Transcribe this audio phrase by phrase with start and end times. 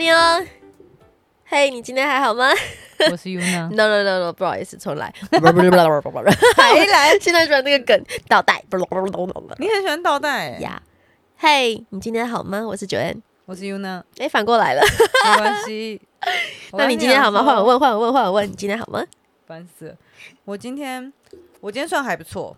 [0.00, 0.42] 你哦。
[1.44, 2.48] 嘿，你今天还好吗
[3.10, 5.12] 我是 Yuna，？No No No No，不好意思，重来。
[6.56, 8.64] 还来，现在转那个梗倒带。
[9.58, 10.82] 你很喜欢倒带、欸，呀，
[11.36, 12.66] 嘿，你今天好吗？
[12.66, 13.22] 我是九 N。
[13.44, 14.80] 我是 Yuna，哎，反过来了。
[15.26, 16.00] 没关系。
[16.72, 17.42] 那你今天好吗？
[17.42, 19.04] 换我问，换我问，换我问，你今天好吗？
[19.46, 19.94] 烦死了。
[20.46, 21.12] 我今天
[21.60, 22.56] 我今天算还不错，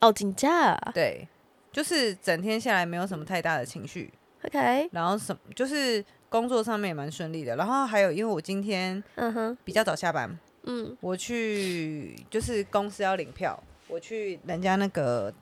[0.00, 0.76] 哦，请假。
[0.92, 1.28] 对，
[1.70, 4.12] 就是整天下来没有什么太大的情绪
[4.42, 15.32] ，OK，然后什么就是工作上面也蛮顺利的，然后还有因为我今天嗯哼，比较早下班，嗯，我去就是公司要领票，我去人家那个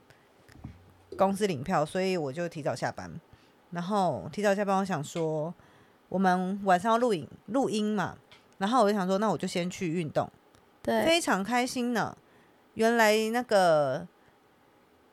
[1.16, 3.10] 公司领票，所以我就提早下班。
[3.72, 5.52] 然后提早下班，我想说
[6.08, 8.16] 我们晚上要录影录音嘛，
[8.58, 10.30] 然后我就想说，那我就先去运动，
[10.82, 12.16] 对，非常开心呢。
[12.74, 14.06] 原来那个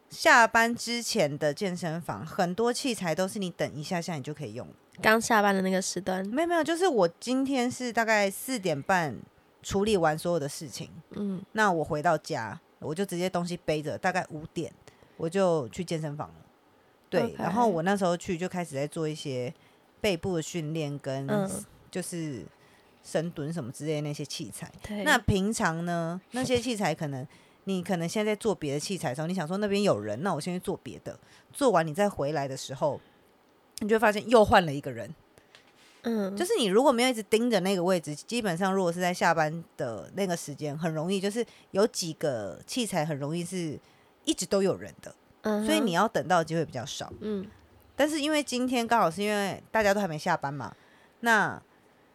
[0.10, 4.68] 下班之前的健身房，很多器材都是你等一下下你就可以用。
[5.02, 9.16] 刚下班的那个时段，没有没有，就是我今天是大概四点半
[9.62, 14.72] 处理完所有的事情，嗯，那我回到家，我就直接东西背着，大概五点
[15.18, 16.35] 我就去健身房了。
[17.10, 19.54] 对然后我那时候去就开始在做一些
[20.02, 21.48] 背部的训练跟嗯
[21.91, 22.44] 就是
[23.04, 24.72] 深蹲什么之类的那些器材。
[24.82, 27.28] 对，那平常呢，那些器材可能
[27.66, 31.20] 你可能现在在做别的器材的时候，你想说那边有人，那我先去做别的，
[31.52, 33.00] 做完你再回来的时候，
[33.79, 35.13] 你就会发现又换了一个人。
[36.04, 43.79] 嗯，就是你如果没有一直盯着那个位置，基本上如果是在下班的那个时间，很容易就是有几个器材很容易是
[44.26, 47.12] 一直都有人的，嗯，所以你要等到机会比较少。
[47.21, 47.48] 嗯
[47.96, 50.76] 但是因为今天刚好是因为大家都还没下班嘛，
[51.20, 51.62] 那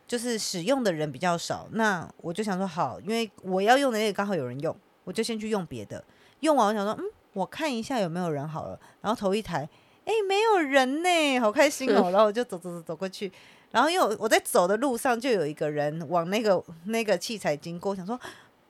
[0.08, 6.02] 就是使用的人比较少，那我就想说好，因为我要用的那个刚好有人用，我就先去用别的。
[6.40, 9.68] 用完我想说，嗯，我看一下有没有人好了，然后头一台，
[10.08, 12.10] 哎、没有人呢，好开心哦。
[12.10, 13.30] 然后我就走走走走过去，
[13.70, 18.18] 然后因为我我在走的路上就有一个人往那个那个器材经过，我想说。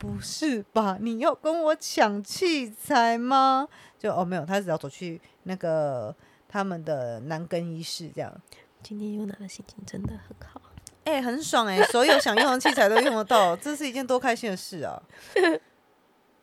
[0.01, 0.97] 不是吧？
[1.01, 3.67] 你要跟我抢器材吗？
[3.97, 6.15] 就哦没有，他只要走去那个
[6.47, 8.33] 他们的男更衣室这样，
[8.81, 10.61] 今天优娜的心情真的很好。
[11.03, 15.03] 哎、很爽哎、所有想用的器材都用得到， 这是一件多开心的事啊，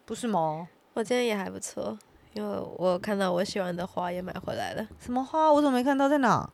[0.04, 0.68] 不是吗？
[0.92, 1.98] 我今天也还不错，
[2.36, 4.86] 因为我看到我喜欢的花也买回来了。
[5.00, 5.50] 什么花？
[5.50, 6.06] 我怎么没看到？
[6.06, 6.48] 在哪？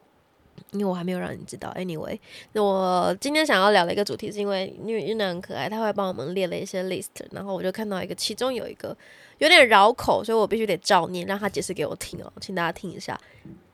[0.70, 1.74] 因为我还没有让你知道。
[1.76, 2.18] Anyway，
[2.52, 8.96] 那我今天想要聊的一个主题，是因为因为玉娜很可爱，他会帮我们列了一些 list，然后我就看到一个，其中有一个
[9.38, 13.18] 有点绕口，所以我必须得照念，让他解释给我听哦，请大家听一下。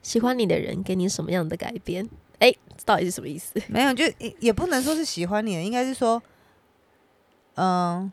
[0.02, 2.08] 喜欢你的人给你什么样的改变？
[2.38, 3.60] 哎，这到底是什么意思？
[3.68, 6.22] 没有，就也也不能说是喜欢你的，应该是说，
[7.56, 8.10] 嗯、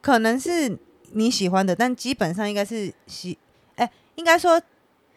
[0.00, 0.78] 可能是
[1.14, 3.38] 你喜欢的，但基本上应该是喜，
[3.76, 4.60] 哎、应该说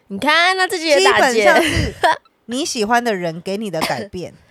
[0.08, 1.44] 你看，那自己也基打结。
[1.44, 1.94] 本上是
[2.46, 4.32] 你喜欢的人给你的改变。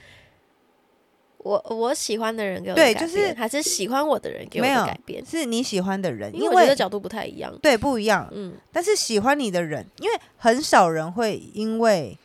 [1.39, 5.25] 我我喜欢的人给我对就是变，还是喜欢我的人给我没有的改变？
[5.25, 7.57] 是你喜欢的人，因为我觉得角度不太一样。
[7.61, 8.27] 对不一样。
[8.33, 12.17] 嗯，但是喜欢你的人，因为很少人会因为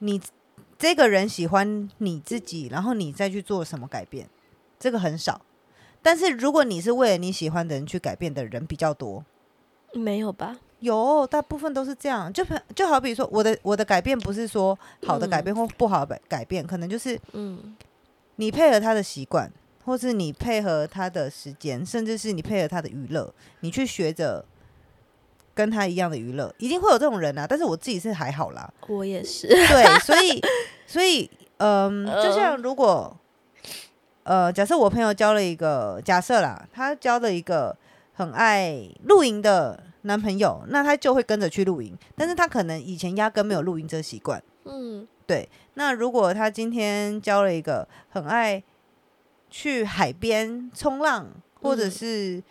[0.00, 0.20] 你
[0.78, 4.28] 这个人喜欢你自己，然后你再去做什么改变，
[4.78, 5.40] 这个很少。
[6.04, 9.24] 但是如果你是为了你喜欢的人去改变的人比较多，
[9.94, 10.58] 没有吧？
[10.80, 12.30] 有大部分都是这样。
[12.30, 17.74] 就朋就好比说，我的我的改变不是说好的改变或不好的改变，可能就是嗯
[18.36, 19.50] 你配合他的习惯，
[19.86, 24.44] 或是你配合他的时间，甚至是你配合他的娱乐，你去学着
[25.54, 27.46] 跟他一样的娱乐，一定会有这种人啊。
[27.48, 29.48] 但是我自己是还好啦，我也是。
[29.48, 30.42] 对，所以
[30.86, 33.16] 所以嗯，呃就像如果
[34.24, 37.76] 呃，假设我朋友交了一个假设啦，他交了一个
[38.14, 44.42] 很爱露营的男朋友，那他就会跟着去露营，但是他可能以前压根没有露营这个习惯。
[44.64, 48.62] 嗯对那如果他今天交了一个很爱
[49.50, 51.26] 去海边冲浪，
[51.62, 52.42] 或者嗯是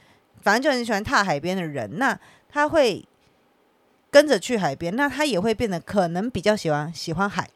[0.41, 2.19] 反正就很喜欢踏海边的人，那
[2.50, 3.07] 他会
[4.12, 7.50] 跟着去海边，那他也会变得可能比较喜欢喜欢海，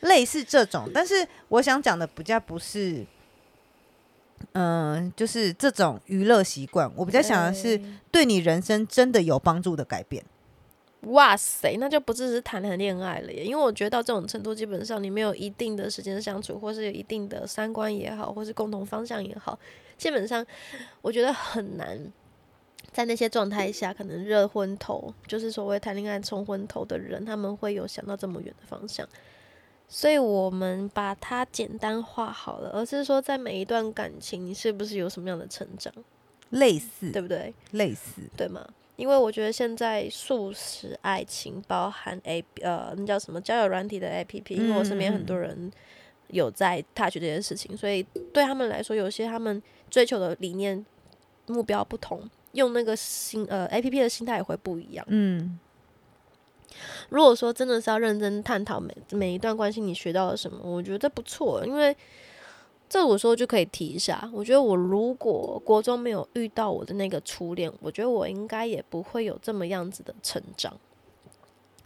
[0.00, 0.90] 类似这种。
[0.92, 3.06] 但是我想讲的比较不是，
[4.52, 10.24] 嗯、就是这种娱乐习惯，我比较想的是哎对你人生真的有帮助的改变。
[11.02, 19.56] 哇塞，那就不只是谈谈恋爱了耶，因为我觉得到这种程度，基本上你没有一定的时间相处，或是有一定的三观也好，或是共同方向也好，
[19.96, 20.44] 基本上
[21.00, 21.96] 我觉得很难
[22.90, 29.08] 在那些状态下，可能热昏头，就是所谓谈恋爱冲昏头的人，他们会有想到这么远的方向。
[29.88, 35.92] 所以我们把它简单化好了，而是说在每一段感情，你是不是有什么样的成长，
[36.50, 37.52] 类似，对不对？
[37.70, 38.68] 类似，对吗？
[38.96, 45.70] 因为我觉得现在素食爱情包含 A 呃那叫什么交友软体的 A P P，因为我身边很多人
[46.28, 48.02] 有在 touch 这件事情，所以
[48.34, 50.84] 对他们来说，有些他们追求的理念
[51.46, 55.06] 目标不同，用那个心呃 A P P 的心态也会不一样。
[55.08, 55.58] 嗯，
[57.08, 61.96] 如果说真的是要认真探讨每每一段关系你学到了什么，我觉得不错，因为
[62.88, 64.30] 这我说就可以提一下。
[64.32, 70.74] 我觉得我如果国中没有遇到我的那个初恋，我觉得我应该也不会有这么样子的成长。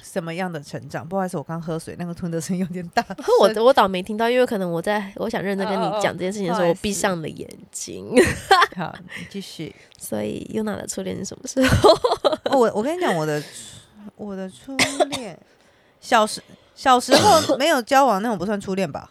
[0.02, 1.08] 什么样的成长？
[1.08, 3.04] 不好意思，我刚喝水，那个吞的声音有点大。
[3.40, 8.12] 我我倒没听到，因为可能我在我想认真跟你讲这件事情的时候，我闭上了眼睛。
[8.74, 9.72] 好，你继续。
[9.98, 11.90] 所以 Yuna 的初恋是什么时候？
[12.50, 13.46] 哦，我我跟你讲，我的初
[14.16, 14.76] 我的初
[15.10, 15.38] 恋，
[16.00, 16.42] 小时
[16.74, 19.10] 小时候 没有交往那种不算初恋吧？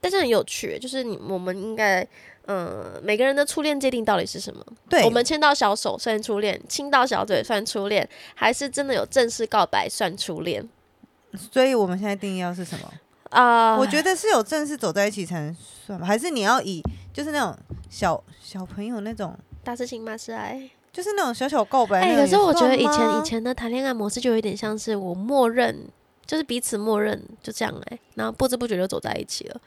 [0.00, 2.06] 但是很有趣，就是你我们应该，
[2.46, 4.64] 嗯，每个人的初恋界定到底是什么？
[4.88, 10.68] 对，我们牵到小手算初恋，亲到小嘴算初恋，还是真的有正式告白算初恋
[11.52, 12.92] 所以我们现在定义要是什么？
[13.30, 13.76] 啊？
[13.78, 15.56] 我觉得是有正式走在一起才能
[15.86, 16.04] 算吧？
[16.04, 16.82] 还是你要以
[17.12, 17.56] 就是那种
[17.88, 20.68] 小小朋友那种，大事情嘛是爱。
[20.92, 25.88] 就是那种小小告白哎、可是我觉得以前以前的谈恋爱模式就有点像是我默认，
[26.26, 29.60] 就是彼此默认就这样哎、然后不知不觉就走在一起了，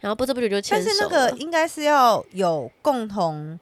[0.00, 3.58] 然后不知不觉就牵手但是那个应该是要有共同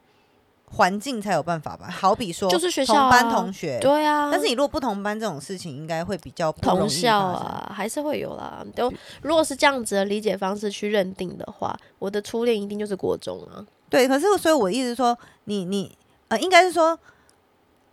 [0.72, 1.88] 环境才有办法吧？
[1.90, 7.18] 好比说就是学校同班啊同学，对啊，但是你如果不同班这种事情，应该会比较同校。
[7.18, 8.64] 啊，还是会有啦。
[8.74, 8.90] 都
[9.22, 13.66] 如果是这样子的理解方式去认定的话，我的初恋一定就是国中啊。
[13.88, 15.90] 对，可是所以我一直说，你你
[16.30, 16.98] 呃，应该是说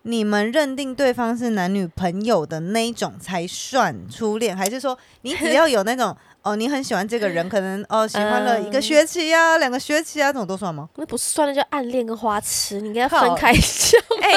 [0.04, 10.88] 你们认定对方是男女朋友的那一种才算初恋，还是说你只要有那种 哦，你很喜欢这个人，可能哦喜欢了一个嗯学期啊、两个学期啊，这种都算吗？
[10.96, 14.02] 那不是算那叫暗恋跟花痴，你应该分开讲。
[14.22, 14.34] 哎、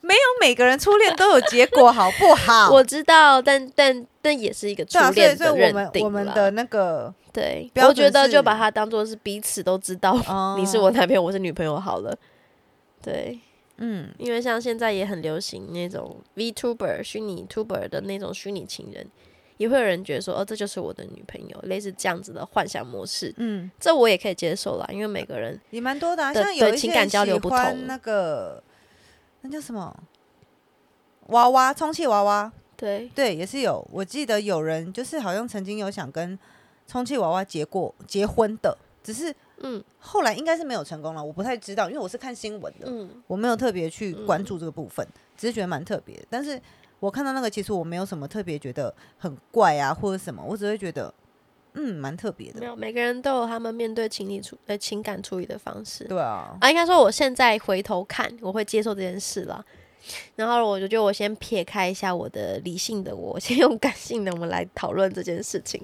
[0.00, 2.70] 没有每个人初恋都有结果，好不好？
[2.74, 12.16] 我知道，但但但也是一个初对啊，所以恋所以我们我们的那个对，标我觉得就把它当做是彼此都知道哦你是我男朋友，我是女朋友好了。
[13.02, 13.38] 对，
[13.78, 19.06] 嗯，因为像现在也很流行那种 VTuber 虚拟 Tuber 的那种虚拟情人，
[19.56, 27.58] 也会有人觉得说，哦，这就是我的女朋友，类似这样子的幻想模式，嗯，这我也可以接受啦，因为每个人也蛮多的、啊，像有一些对情感交流喜不同。
[27.58, 28.62] 欢那个
[29.40, 29.94] 那叫什么
[31.28, 33.10] 娃娃充气娃娃，对。
[33.14, 33.86] 对，也是有。
[33.90, 36.38] 我记得有人就是好像曾经有想跟
[36.86, 45.06] 充气娃娃结过结婚的，只是嗯后来应该是没有成功了，我不太知道，因为我是看新闻的，嗯，我没有特别去嗯关注这个部分，
[45.36, 46.20] 只是觉得蛮特别。
[46.28, 46.60] 但是
[47.00, 51.12] 我看到那个，其实我没有什么特别觉得很怪啊，或者什么，我只会觉得
[51.74, 52.60] 嗯蛮特别的。
[52.60, 56.04] 没有，每个人都有他们面对情理处呃情感处理的方式。
[56.04, 59.64] 对啊，啊，应该说我现在回头看，我会接受这件事了。
[60.36, 65.80] 然后我就觉得我先撇开一下我的理性的我，先用感性的我们来讨论这件事情。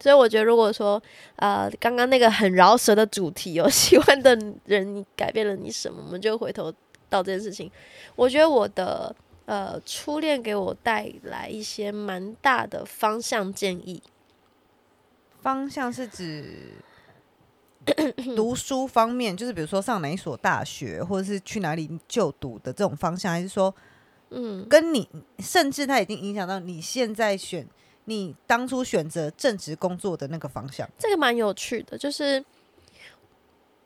[0.00, 1.02] 所以我觉得，如果说
[1.36, 6.72] 呃刚刚那个很饶舌的主题哦， 喜欢的人改变了你什么，我们就回头
[7.08, 7.70] 到这件事情。
[8.16, 9.14] 我觉得我的
[9.46, 14.02] 呃初恋给我带来一些蛮大的方向建议。
[15.40, 16.72] 方向是指
[18.36, 23.74] 读书方面，就是比如说上哪一所大学，或者是去哪里就读的这种方向，还是说
[24.30, 27.66] 嗯，跟你甚至它已经影响到你现在选
[28.04, 30.88] 你当初选择正职工作的那个方向？
[30.98, 32.44] 这个蛮有趣的，就是，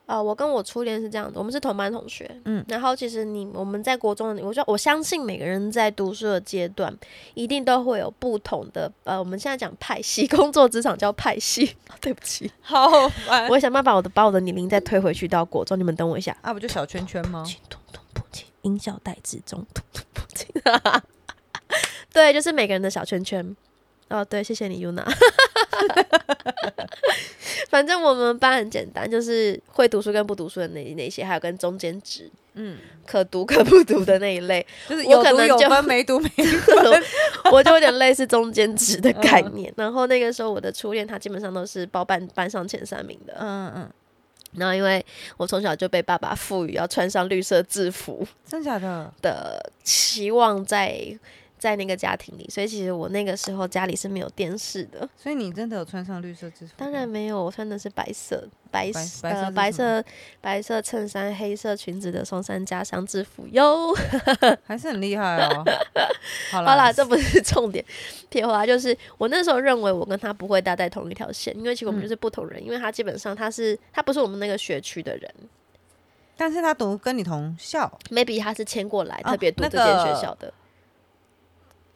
[0.06, 6.96] 呃，我跟我初恋是这样的，我们是同班同学，嗯然后其实你我们在国中的，我就我相信每个人在读书的阶段，
[7.34, 17.42] 一定都会有不同的，呃，我们现在讲派系， 工作职场叫派系， 对不起，好烦我想办法把我的把我的年龄再推回去到国中，你们等我一下，啊，不就小圈圈吗？
[17.44, 20.46] 请通通不进，音效带之中，通通不进，
[22.14, 23.56] 对，就是每个人的小圈圈。
[24.08, 25.04] 哦，对，谢谢你，Yuna。
[27.68, 37.02] 反正我们班很简单，就是会读书跟不读书的那那些，还有跟中间值，嗯，可读可不读的那一类，就是有读有可能就分没读没 分。
[37.52, 39.72] 我就有点类似中间值的概念。
[39.76, 43.36] 然后那个时候我的初恋，他基本上都是包办班上前三名的。
[43.38, 43.90] 嗯嗯，
[44.54, 45.04] 然后因为
[45.36, 49.12] 我从小就被爸爸赋予要穿上绿色制服真假的？
[49.20, 51.18] 的期望在，在
[51.76, 55.08] 那个家庭里，所以其实我那个时候家里是没有电视的。
[55.16, 56.72] 所以你真的有穿上绿色制服？
[56.76, 60.04] 当然，没有，我穿的是白色白白色白色呃白色
[60.40, 63.94] 白色衬衫、黑色裙子的松山家乡制服哟。
[64.66, 65.64] 还是很厉害哦。
[66.52, 67.84] 好好啦，这不是重点。
[68.28, 72.62] 撇话就是，我那时候认为我跟他不会搭在同一条线，因为其实我们嗯就是不同人。
[72.62, 75.34] 因为他基本上他是他不是我们那个学区的人
[76.36, 80.52] 但是他读跟你同校，，maybe 他是迁过来哦特别读这间学校的。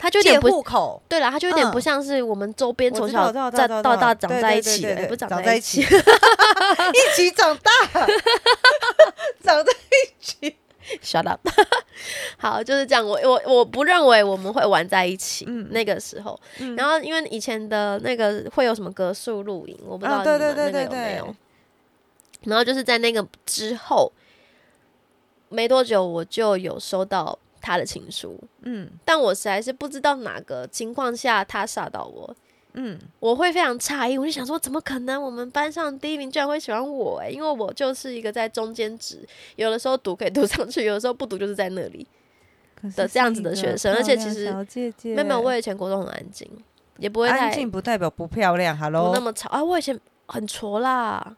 [0.01, 1.01] 他就有点不户口。
[1.09, 5.89] 对了，他就有点嗯不像是我们周边从小在到大长在一起的，不长长在一起起。
[5.93, 7.71] 一起长大，
[9.45, 10.57] 长在一起。
[11.03, 11.47] Shut up。
[12.39, 13.07] 好，就是这样。
[13.07, 15.45] 我我我不认为我们会玩在一起。
[15.47, 21.37] 嗯那个时候，嗯然后因为以前的那个会有什么格数露营，我不知道你们那个对对对对有没有。
[22.45, 24.11] 然后就是在那个之后
[25.51, 32.35] 没多久，我就有收到他的情书，嗯但我实在是不知道哪个情况下他吓到我。
[32.75, 37.29] 嗯，我会非常诧异，我就想说，怎么可能我们班上第一名居然会喜欢我、欸？
[37.29, 39.27] 因为我就是一个在中间值，
[39.57, 42.07] 有的时候读可以读上去，有的时候不读就是在那里。
[42.97, 46.49] 的这样子的学生而且其实小姐姐没有没有，我以前国中很安静，
[46.97, 48.75] 也不会安静不代表不漂亮。
[48.75, 49.63] 不 Hello，那么吵啊。
[49.63, 51.37] 我以前很挫啦，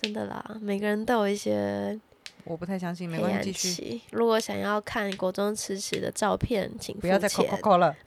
[0.00, 2.00] 真的啦，每个人都有一些
[2.44, 7.56] 我不太相信，没关系，继续，如果想要看国中迟迟的照片，请不要再扣钱扣。
[7.58, 7.94] 扣了。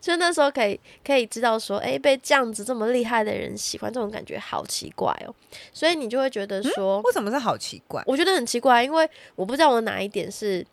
[0.00, 5.34] 就那时候可以可以知道说，哎、被这样子这么厉害的人喜欢，这种感觉好奇怪哦。
[5.72, 8.02] 所以你就会觉得说，为什么是好奇怪？
[8.06, 10.66] 我觉得很奇怪，因为我不知道我哪一点是，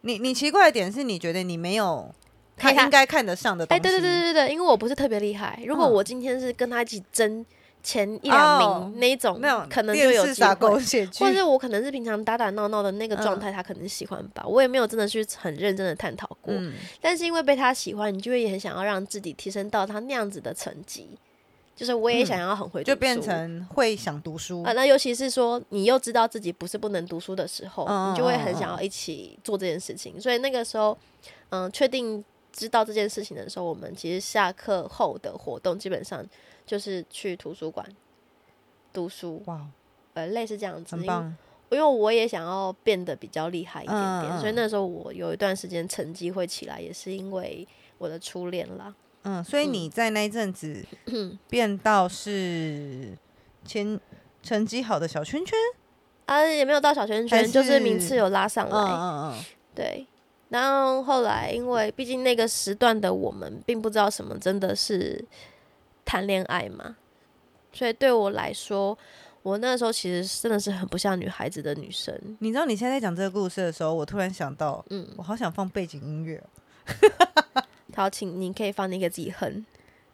[0.00, 2.12] 你你奇怪的点是你觉得你没有
[2.56, 3.82] 他应该看得上的东哎、西。
[3.84, 5.62] 对对对对对，因为我不是特别厉害。
[5.64, 7.46] 如果嗯我今天是跟他一起争
[7.82, 10.54] 前一两名、哦那一种，可能就有机会。
[11.18, 14.44] 或，者我可能是平常打打闹闹的那个状嗯态，他可能喜欢吧。
[14.46, 21.08] 我也没有真的去很认真的探讨过，嗯，但是因为被他喜欢，你就会也很想要让自己提升到他那样子的成绩，
[21.74, 24.72] 就是我也嗯想要很会读就变成会想读书啊、。
[24.72, 30.20] 那尤其是说你又知道自己不是不能读书的时候，嗯你就会很想要一起做这件事情。
[30.20, 30.96] 所以那个时候，
[31.50, 36.24] 嗯，确定知道这件事情的时候，我们其实下课后的活动基本上
[36.66, 37.86] 就是去图书馆
[38.92, 39.66] 读书，哇，
[40.14, 40.96] 呃，类似这样子。
[40.96, 41.36] 因为很棒。
[41.70, 47.66] 因为我也想要变得比较厉害一点点，所以那时候我有一段时间成绩会起来，也是因为
[47.96, 48.94] 我的初恋啦。
[49.22, 50.84] 嗯，所以嗯你在那一阵子
[51.48, 53.16] 变到是
[53.64, 53.98] 前
[54.42, 55.56] 成绩好的小圈圈。
[56.26, 58.76] 啊，也没有到小圈还圈，就是名次有拉上来。
[58.76, 60.06] 嗯嗯嗯，对，
[60.50, 65.24] 然后后来因为毕竟那个时段的我们并不知道什么真的是
[66.04, 66.96] 谈恋爱嘛，
[67.72, 68.96] 所以对我来说，
[69.42, 72.14] 我那时候其实真的是很不像女孩子的女生。
[72.40, 76.42] 你知道你现在在讲这个故事的时候，我突然想到，嗯，我好想放背景音乐
[77.94, 79.64] 好，请你可以放，你可以自己哼，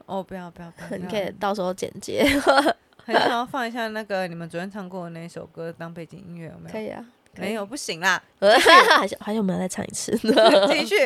[0.06, 0.18] 哦。
[0.18, 2.24] 哦，不要不要不要，你可以到时候剪接，
[3.04, 6.72] 很想要放一下那个你们昨天唱过的那首歌当背景音乐，有没有？
[6.72, 7.04] 可以啊。
[7.36, 10.10] 没有，不行啦， 还是还是我们要再唱一次。
[10.72, 10.96] 继续。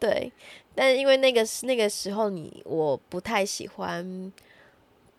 [0.00, 0.32] 对，
[0.74, 4.32] 但是因为那个时那个时候你我不太喜欢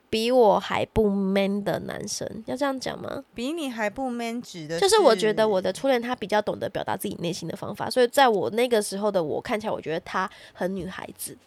[0.10, 3.24] 比我还不 man 的男生，要这样讲吗？
[3.34, 11.38] 比你还不 man 指的，就是我觉得我的初恋他比较懂得表达自己内心的方法，所以在我那个时候的我看起来，我觉得他很女孩子，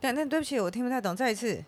[0.00, 1.64] 但但对不起，我听不太懂，再一次。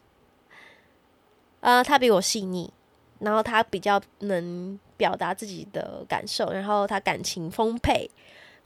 [1.61, 2.73] 呃，他比我细腻，
[3.19, 8.09] 然后他比较能表达自己的感受，然后他感情丰沛，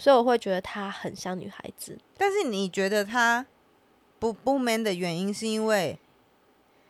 [0.00, 1.98] 所以我会觉得他很像女孩子。
[2.16, 3.44] 但是你觉得他
[4.18, 5.98] 不不 man 的原因，是因为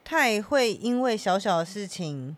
[0.04, 2.36] 他也会因为小小的事情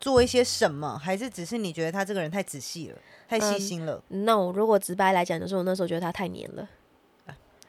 [0.00, 6.68] 做一些什么，还是只是你觉得他这个人太仔细了，太细嗯心了？No，如果直白来讲，就是我那时候觉得他太黏了。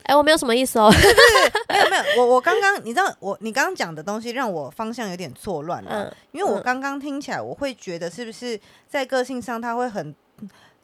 [0.06, 0.92] 哎、我没有什么意思哦。
[1.70, 8.60] 没有没有，我我刚刚你知道我你刚刚讲的东西让我方向有点错乱了，嗯，因为我嗯刚刚听起来，我会觉得是不是
[8.90, 10.14] 在个性上他会很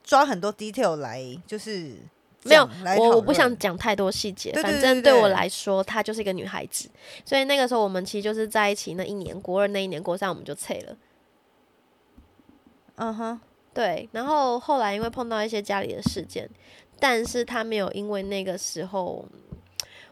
[0.03, 1.95] 抓很多 detail 来，就是
[2.43, 6.89] 没有我我不想讲太多细节，反正对对我来说，她就是一个女孩子，
[7.25, 10.97] 所以那个时候我们其实就是在一起那一年，国二那一年，国三我们就拆了。
[12.95, 13.39] 嗯哼，
[13.73, 16.49] 对，然后后来因为碰到一些家里的事件，
[16.99, 19.25] 但是她没有因为那个时候，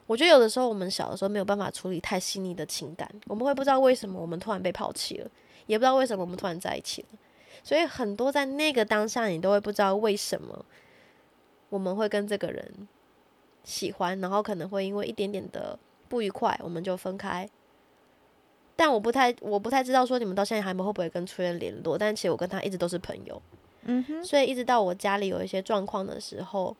[0.05, 5.29] 我觉得有的时候我们小的时候没有办法处理太细腻的情感，我们会不知道为什么我们突然被抛弃了，
[5.65, 7.07] 也不知道为什么我们突然在一起了，
[7.63, 10.65] 所以很多在那个当下，你都会不知道为什么
[11.69, 12.87] 我们会跟这个人
[13.63, 17.49] 喜欢，然后可能会因为一点点的不愉快，我们就分开。
[18.75, 23.41] 但我不太，我不太知道说你们到现在还会不会跟初恋联络，但其实我跟他一直都是朋友。
[23.89, 26.75] 嗯哼，所以一直到我家里有一些状况的时候，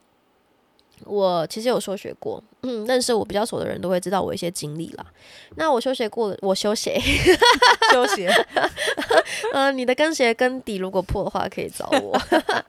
[1.05, 2.43] 我其实有休学过。
[2.63, 5.05] 嗯，认识我比较熟的人都会知道我一些经历啦。
[5.55, 6.99] 那我休学过，我休学。
[7.93, 8.27] 休息。
[9.53, 12.17] 嗯，你的跟鞋跟底如果破的话，可以找我。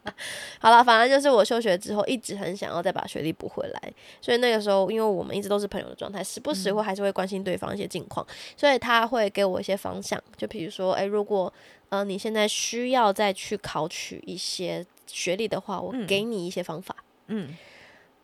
[0.61, 3.93] 好了，反正就是我休学之后，一直很想要再把学历补回来。
[4.21, 8.25] 所以那个时候，因为我们一直都是朋友的状态，时不时会还是会关心对方一些近况，
[8.57, 10.23] 所以他会给我一些方向。
[10.37, 11.53] 就比如说，诶，如果
[11.89, 16.95] 呃你现在需要再去考取一些学历的话，我嗯给你一些方法。
[17.29, 17.57] 嗯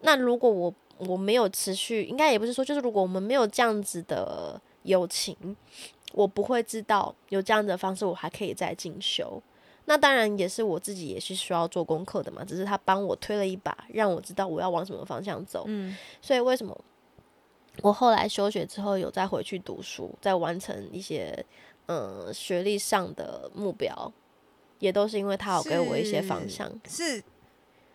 [0.05, 5.35] 那如果我我没有持续，应该也不是说，就是如果我们没有这样子的友情，
[6.13, 9.43] 我不会知道有这样子的方式，我还可以再进修。
[9.87, 15.65] 那当然也是我自己也是需要做功课的嘛，只是他帮我推了一把，让我知道我要往什么方向走。
[15.67, 16.79] 嗯，所以为什么
[17.83, 21.45] 我后来休学之后有再回去读书，再完成一些
[21.87, 24.13] 嗯学历上的目标，
[24.79, 26.71] 也都是因为他有给我一些方向。
[26.89, 27.23] 是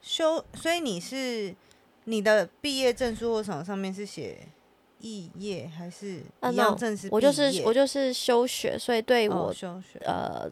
[0.02, 1.56] 休，所以你是
[2.10, 4.38] 你的毕业证书或什么上面是写
[5.02, 7.08] 肄业还是啊一样正式？
[7.12, 10.50] 我就是我就是休学，所以对哦我、休学，呃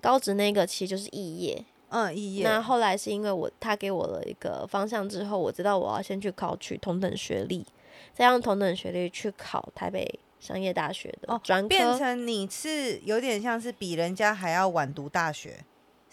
[0.00, 1.64] 高职那个其实就是肄业。
[1.88, 2.44] 嗯，肄业。
[2.44, 7.66] 那后来是因为我他给我了一个方向之后，我知道我要先去考取同等学历，
[8.14, 11.68] 再用同等学历去考台北商业大学的哦专科。
[11.68, 15.64] 变成你是有点像是比人家还要晚读大学，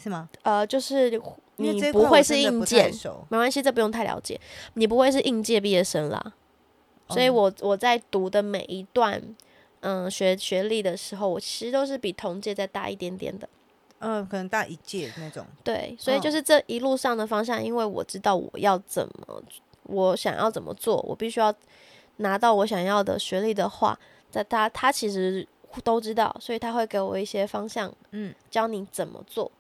[0.02, 0.30] 是吗？
[0.42, 1.22] 呃，就是
[1.58, 2.92] 你不会是应届，
[3.30, 4.40] 没关系，这不用太了解。
[4.76, 6.34] 你不会是应届毕业生啦，
[7.10, 9.22] 所以哦我我在读的每一段
[9.82, 13.50] 嗯学学历的时候，我其实都是比同届再大一点点的。
[14.00, 15.44] 嗯，可能大一届那种。
[15.64, 19.42] 对，所以就嗯是这一路上的方向，因为我知道我要怎么，
[19.84, 21.52] 我想要怎么做，我必须要
[22.18, 23.98] 拿到我想要的学历的话，
[24.30, 25.48] 在他他其实
[25.84, 29.52] 都知道，所以他会给我一些方向，嗯，教你怎么做。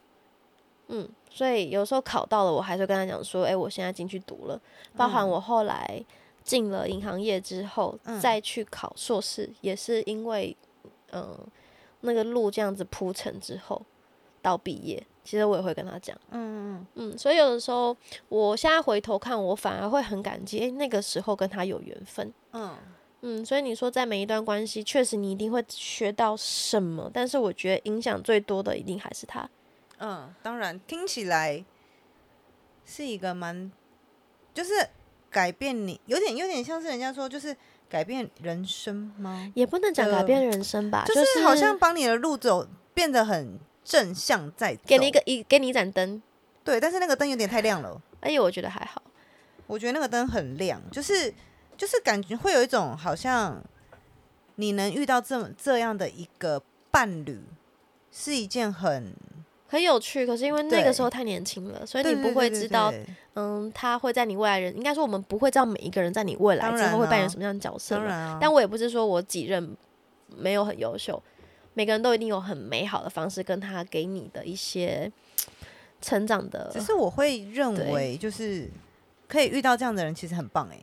[0.87, 4.59] 嗯，所以有时候考到了，我还是跟他讲说，诶，我现在进去读了，
[4.95, 6.03] 包含嗯我后来
[6.43, 10.55] 进了银行业之后，嗯再去考硕士，也是因为，
[11.11, 11.37] 嗯、
[12.01, 13.81] 那个路这样子铺成之后
[14.41, 16.15] 到毕业，其实我也会跟他讲。
[16.31, 17.95] 嗯嗯嗯，所以有的时候，
[18.29, 22.33] 我现在回头看，我反而会很感激，诶，那个时候跟他有缘分。
[22.53, 22.75] 嗯
[23.21, 29.49] 嗯，所以你说在每一段关系，确实你一定会学到什么，但是我觉得影响最多的一定还是他。
[29.99, 31.63] 嗯，当然听起来
[32.85, 33.71] 是一个蛮，
[34.53, 34.71] 就是
[35.29, 37.55] 改变你，有点有点像是人家说，就是
[37.89, 39.51] 改变人生吗？
[39.55, 46.21] 也不能讲改呃变人生吧，就就是好像帮你的路走变得很正向，在走给你一个一给你一盏灯，
[46.63, 49.01] 对，但是那个灯有点太亮了，哎呦我觉得还好。
[49.65, 51.33] 我觉得那个灯很亮，就是
[51.75, 53.61] 就是感觉会有一种好像
[54.55, 57.41] 你能遇到这么这样的一个伴侣，
[58.09, 59.13] 是一件很
[59.67, 63.05] 很有趣，可是因为那个时候太年轻了，所以你不会知道，对。
[63.35, 68.01] 嗯，他会在你未来人，应该说我们不会知道每一个人在你未来之后会扮演啊什么样的角色
[68.41, 69.77] 但我也不是说我几任
[70.35, 71.21] 没有很优秀，
[71.75, 75.11] 每个人都一定有很美好的方式跟他给你的一些
[76.01, 78.67] 成长的只是我会认为就是
[79.27, 80.79] 可以遇到这样的人，其实很棒哎、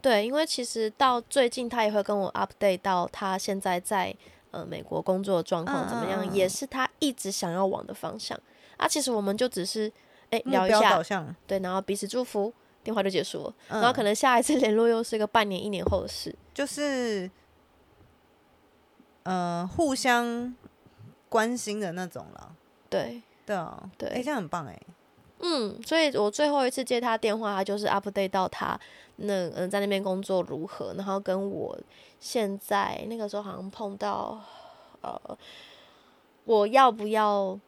[0.00, 4.14] 对，因为其实到最近他也会跟我 update 到他现在在
[4.54, 8.38] 呃美国工作的状况怎么样，也是他一直想要往的方向。
[8.76, 9.90] 啊，其实我们就只是
[10.30, 16.34] 哎、聊一下对，然后彼此祝福，电话就结束了，嗯然后可能下一次 联络又是一个半年一年后的事。
[16.52, 17.30] 就是
[19.24, 20.54] 呃互相
[21.28, 22.54] 关心的那种了。
[22.88, 24.08] 对，对啊，对。
[24.08, 24.80] 哎、这样很棒哎、
[25.40, 28.78] 嗯，所以我最后一次接他电话，他就是 update 到他
[29.16, 31.78] 那嗯在那边工作如何，然后跟我
[32.18, 34.40] 现在那个时候好像碰到
[35.02, 35.20] 呃
[36.44, 37.58] 我要不要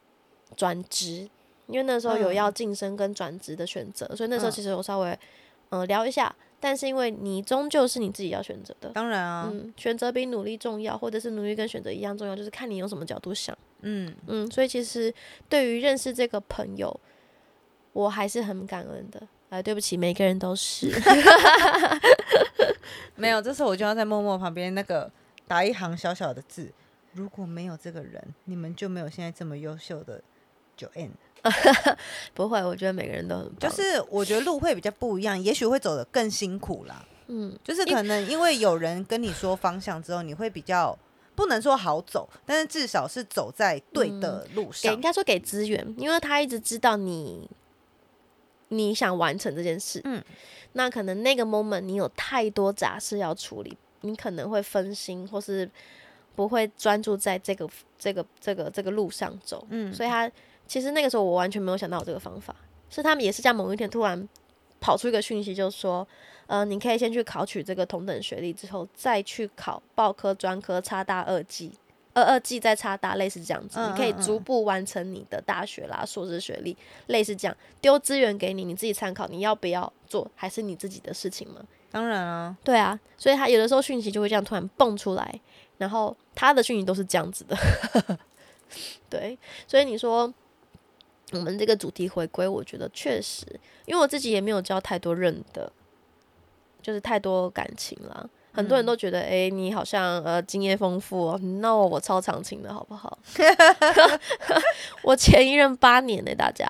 [0.56, 1.28] 转职，
[1.66, 2.34] 因为那时候有嗯。
[2.34, 4.52] 要晋升跟转职的选择，所以那时候嗯。
[4.52, 5.10] 其实我稍微
[5.70, 8.90] 嗯、呃聊一下，但是因为你终究是你自己要选择的。
[8.90, 13.56] 当然啊，嗯，选择比努力重要，或者是努力跟选择一样重要，就是看你用什么角度想。
[13.80, 15.12] 嗯，嗯，所以其实
[15.48, 16.98] 对于认识这个朋友，
[17.96, 19.26] 我还是很感恩的。
[19.48, 20.92] 啊，对不起，每个人都是。
[23.16, 25.10] 没有，这时候我就要在默默旁边那个
[25.46, 26.70] 打一行小小的字：
[27.14, 30.20] 如果没有这个人，你们就没有现在这么优秀的
[30.76, 31.10] 九 N。
[32.34, 33.70] 不会，我觉得每个人都很棒。
[33.70, 37.02] 就是我觉得路会比较不一样，也许会走得更辛苦啦。
[37.28, 40.98] 嗯，就是可能因为有人跟你说方向之后，你会比较
[41.34, 45.00] 不能说好走，但是至少是走在对的路上给应。
[45.00, 47.48] 该说给资源，因为他一直知道你
[48.68, 50.00] 你想完成这件事。
[50.04, 50.22] 嗯，
[50.72, 55.68] 那可能那个 moment 你有太多杂事要处理，你可能会分心，或是
[56.34, 59.66] 不会专注在这个这个这个这个路上走。
[59.70, 60.30] 嗯，所以他
[60.66, 62.54] 其实那个时候我完全没有想到有这个方法，
[62.90, 64.28] 是他们也是在某一天突然
[64.80, 66.06] 跑出一个讯息，就说，
[66.46, 71.72] 呃，你可以先去考取这个同等学历，之后再去考报科、专科、差大二技，
[72.16, 76.74] 二二季再插大，类似这样子，嗯你可以逐步完成你的大学啦、硕士学历，
[77.08, 81.60] 类似这样，丢资源给你，你自己参考，你要不要做，还是你自己的事情吗。
[81.90, 85.40] 当然啊，对啊，所以他有的时候讯息就会这样突然蹦出来，
[85.76, 88.18] 然后他的讯息都是这样子的。
[89.10, 90.32] 对，所以你说
[91.32, 93.46] 我们这个主题回归，我觉得确实，
[93.84, 95.70] 因为我自己也没有交太多认的
[96.80, 98.30] 就是太多感情了。
[98.56, 103.18] 很多人都觉得，哎、你好像呃经验丰富哦，no，我超长情的好不好？
[105.04, 106.66] 我前一任八年呢、大家，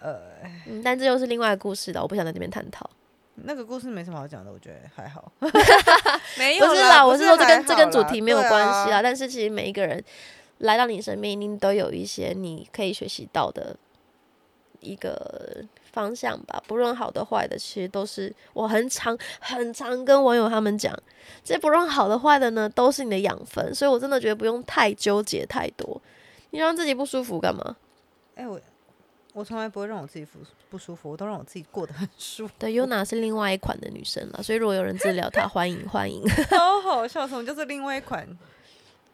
[0.00, 0.18] 呃，
[0.66, 2.90] 嗯，但这又是另外的故事了，我不想在这边探讨。
[3.44, 5.30] 那个故事没什么好讲的，我觉得还好。
[5.38, 8.50] 不是啦，我是说这跟这跟主题没有关
[8.84, 8.98] 系啦。
[8.98, 9.02] 啊。
[9.02, 10.02] 但是其实每一个人
[10.58, 13.76] 来到你身边，一定都有一些你可以学习到的
[14.80, 20.94] 一个方向吧，不论好的坏的，其实都是我很常很常跟网友他们讲，
[21.44, 26.00] 这不论好的坏的呢，都是你的养分，所以我真的觉得不用太纠结太多，
[26.50, 27.76] 你让自己不舒服干嘛？
[28.34, 28.60] 哎、我
[29.32, 30.38] 我从来不会让我自己不
[30.70, 32.54] 不舒服，我都让我自己过得很舒服。
[32.58, 36.22] 对，Yuna 是另外一款的女生了，所以如果有人治疗她，欢迎欢迎。
[36.48, 38.26] 超好笑，什么就是另外一款？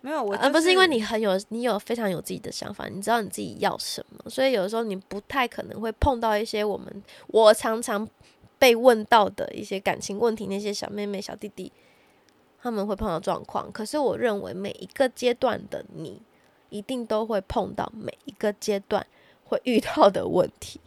[0.02, 8.06] 没有我、而、不是因为你很有，你有非常有自己的想法，你知道你自己要什么，所以有的时候你不太可能会碰到一些我们我常常
[8.58, 11.72] 被问到的一些感情问题，那些小妹妹、小弟弟
[12.60, 13.70] 他们会碰到状况。
[13.70, 16.20] 可是我认为每一个阶段的你，
[16.68, 19.06] 一定都会碰到每一个阶段
[19.44, 20.80] 会遇到的问题，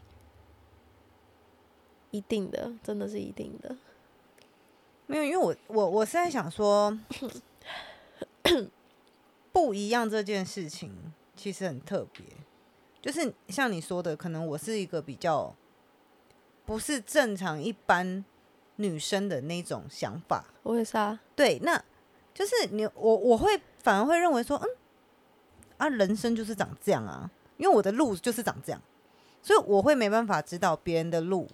[2.11, 3.77] 一定的，真的是一定的。
[5.05, 6.97] 没有，因为我我我是在想说，
[9.55, 10.91] 不一样这件事情
[11.33, 12.25] 其实很特别，
[13.01, 15.55] 就是像你说的，可能我是一个比较
[16.65, 18.25] 不是正常一般
[18.75, 21.81] 女生的那种想法，我也是啊，对，那
[22.33, 24.67] 就是你我我会反而会认为说，嗯，
[25.77, 28.81] 啊，人生就是长这样啊，因为我的路就是长这样，
[29.41, 31.47] 所以我会没办法知道别人的路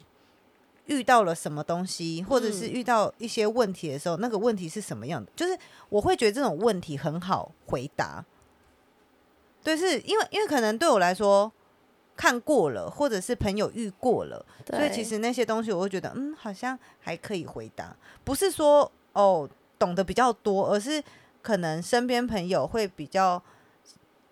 [0.86, 2.72] 遇到了什么东西，或者是嗯。
[2.72, 5.58] 遇到一些问题的时候，那个问题是什么样的，就是
[5.90, 8.24] 我会觉得这种问题很好回答。
[9.64, 11.52] 对，是因为因为可能对我来说
[12.18, 21.04] 看过了，或者是朋友遇过了，所以其实那些东西我会觉得，嗯，好像还可以回答，不是说哦懂得比较多，而是
[21.42, 23.42] 可能身边朋友会比较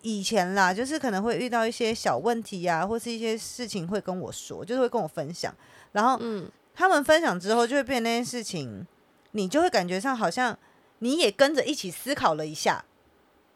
[0.01, 5.53] 以前啦，就是可能会遇到一些小问题呀、或是一些事情会跟我说，就是会跟我分享，
[5.91, 8.85] 然后嗯，他们分享之后，就会变那件事情，
[9.31, 10.57] 你就会感觉上好像
[10.99, 12.83] 你也跟着一起思考了一下，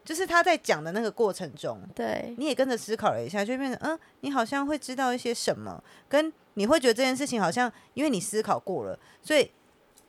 [0.04, 9.50] 就是他在讲的那个过程中，对，你也跟着思考了一下，就变成嗯，你好像会知道一些什么，跟你会觉得这件事情好像因为你思考过了，所以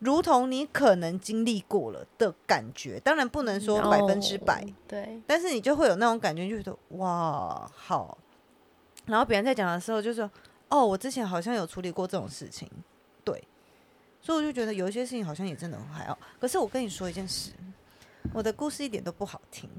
[0.01, 3.01] 如同你可能经历过了的感觉。
[3.01, 8.19] 当然不能说百分之百，哦对，但是你就会有那种感觉，就觉得哇好。
[9.07, 10.31] 然后别人在讲的时候，就说
[10.75, 12.69] 哦，我之前好像有处理过这种事情，
[13.23, 13.41] 对，
[14.21, 16.19] 所以我就觉得有一些事情好像也真的很还好。
[16.41, 17.53] 可是我跟你说一件事，
[18.33, 19.71] 我的故事一点都不好听。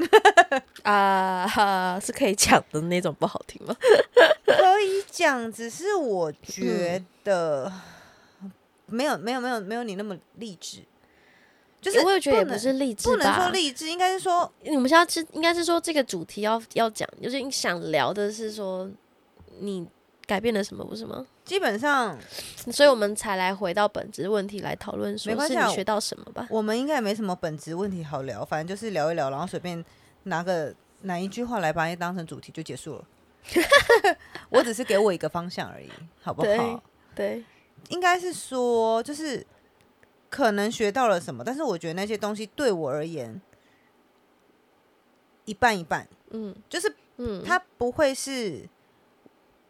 [0.82, 3.76] 啊、哈，是可以讲的那种不好听吗？
[4.44, 7.70] 可以讲，只是我嗯觉得
[8.86, 10.82] 没有没有没有没有你那么励志，
[11.80, 13.50] 就是我也觉得也能不是励志不能说。
[13.50, 18.90] 励志，应该是说你们现在是应该是说这个主题要要讲，就是你想聊的是说
[19.60, 19.86] 你
[20.30, 21.26] 改变了什么，不是吗？
[21.44, 22.16] 基本上
[22.70, 26.46] 所以我们才来回到本质问题来讨论，说没关系你学到什么吧？
[26.48, 29.84] 我们应该也没什么本质问题好聊，反正就是聊一聊，然后随便
[30.22, 33.04] 拿个 哪一句话来把你当成主题就结束了。
[34.50, 35.90] 我只是给我一个方向而已，
[36.22, 36.80] 好不好？
[37.16, 37.42] 对，
[37.88, 39.44] 应该是说，就是
[40.28, 43.40] 可能学到了什么，但是我觉得那些东西对我而言
[45.46, 48.68] 一半一半，嗯就是嗯，它不会是，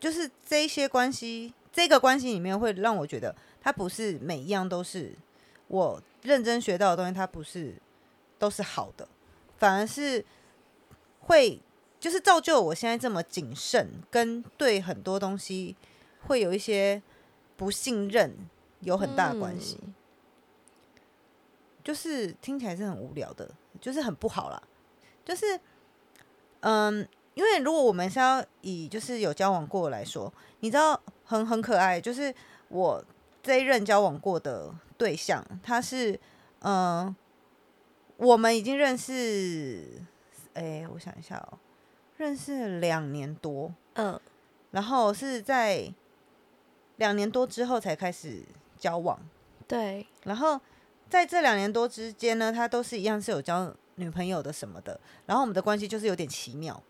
[0.01, 5.15] 就是这些关系，这个关系里面会让我觉得，它不是每一样都是
[5.69, 7.75] 我认真学到的东西，它不是
[8.39, 9.07] 都是好的，
[9.59, 10.25] 反而是
[11.21, 11.61] 会
[12.01, 15.77] 就是造就我现在这么谨慎，跟对很多东西
[16.27, 17.01] 会有一些
[17.57, 18.35] 不信任
[18.81, 19.79] 有很大的关系。
[19.85, 19.95] 嗯
[21.83, 24.63] 就是听起来是很无聊的，就是很不好啦。
[25.25, 25.59] 就是，
[26.61, 32.35] 嗯，因为如果我们是要以就是有交往过来说，你知道很很可爱，就是
[32.69, 33.03] 我
[33.43, 36.19] 这一任交往过的对象，他是，
[36.61, 37.15] 嗯，
[38.17, 40.03] 我们已经认识，
[40.55, 41.59] 哎、我想一下哦，
[42.17, 44.21] 认识了两年多，嗯
[44.73, 45.93] 然后是在
[46.97, 48.43] 两年多之后才开始
[48.79, 49.19] 交往。
[49.67, 50.61] 对，然后
[51.09, 56.81] 在这两年多之间呢，他都是一样是有交女朋友的什么的，然后我们的关系就是有点奇妙，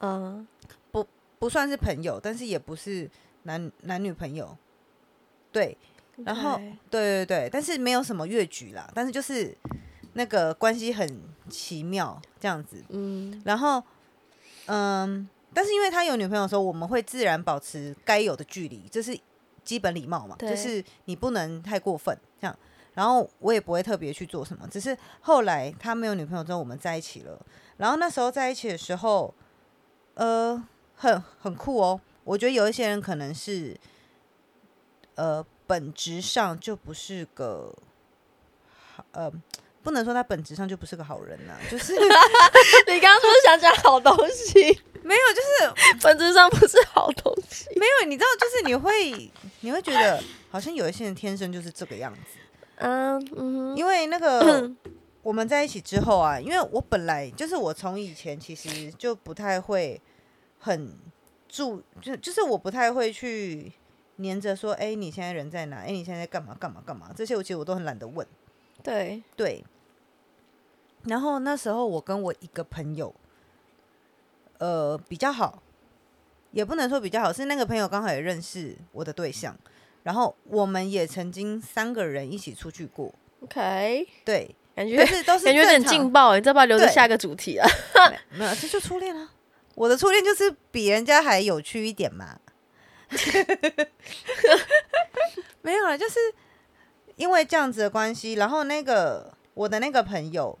[0.00, 0.46] 嗯。
[0.92, 1.06] 不
[1.38, 3.10] 不算是朋友，但是也不是
[3.44, 4.56] 男男女朋友，
[5.50, 5.76] 对
[6.24, 7.24] 然后对。
[7.24, 9.56] 对对，但是没有什么越矩啦，但是就是
[10.12, 13.40] 那个关系很奇妙这样子，嗯。
[13.44, 13.82] 然后
[14.66, 19.18] 嗯，但是因为他有女朋友的时候，我们会自然保持该有的距离，这是
[19.64, 22.56] 基本礼貌嘛，就是你不能太过分这样。
[22.92, 27.40] 然后我也不会特别去做什么，只是后来他没有女朋友之后，我们在一起了。
[27.78, 29.32] 然后那时候在一起的时候，
[30.20, 30.62] 呃，
[30.94, 31.98] 很很酷哦。
[32.24, 33.74] 我觉得有一些人可能是，
[35.14, 37.74] 呃，本质上就不是个，
[39.12, 39.32] 呃，
[39.82, 41.94] 不能说他本质上就不是个好人呐、就是
[42.86, 44.60] 你刚刚是不是想讲好东西？
[45.02, 47.66] 没有，就是 本质上不是好东西。
[47.76, 52.38] 没有，你知道，就是你会你会觉得好像有一些人天生就是这个样子。
[52.76, 54.70] 嗯嗯因为那个
[55.22, 60.00] 我们在一起之后啊，因为我本来就是我从以前其实就不太会
[60.60, 60.94] 很
[61.48, 63.72] 注，就就是我不太会去
[64.16, 65.78] 黏着说，哎、你现在人在哪？
[65.78, 66.54] 哎、你现在在干嘛？
[66.60, 66.80] 干嘛？
[66.86, 67.10] 干嘛？
[67.16, 68.24] 这些我其实我都很懒得问。
[68.82, 69.64] 对，对。
[71.04, 73.14] 然后那时候我跟我一个朋友，
[74.58, 75.62] 呃，比较好，
[76.50, 79.56] 也不能说比较好，是那个朋友刚好也认识我的对象，
[80.02, 83.10] 然后我们也曾经三个人一起出去过
[83.42, 87.66] ，OK，对，感觉但是都是感觉有点劲爆，你这把留着下一个主题啊。
[88.30, 89.30] 没没有，这就初恋啊。
[89.80, 92.38] 我的初恋就是比人家还有趣一点嘛。
[95.62, 96.18] 没有了，就是
[97.16, 100.58] 因为这样子的关系，然后那个我的那个朋友，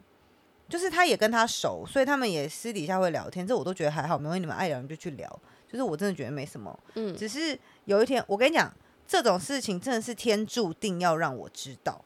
[0.70, 5.40] 就是他也跟他熟，所以他们也私底下会聊天，这我都觉得还好，没关系，你们爱聊你就去聊。
[5.70, 8.74] 就是我真的觉得没什么，嗯，只是有一天我跟你讲，
[9.06, 12.02] 这种事情真的是天注定要让我知道。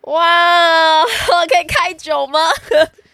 [0.00, 1.04] 哇，
[1.46, 2.40] 可以开酒吗？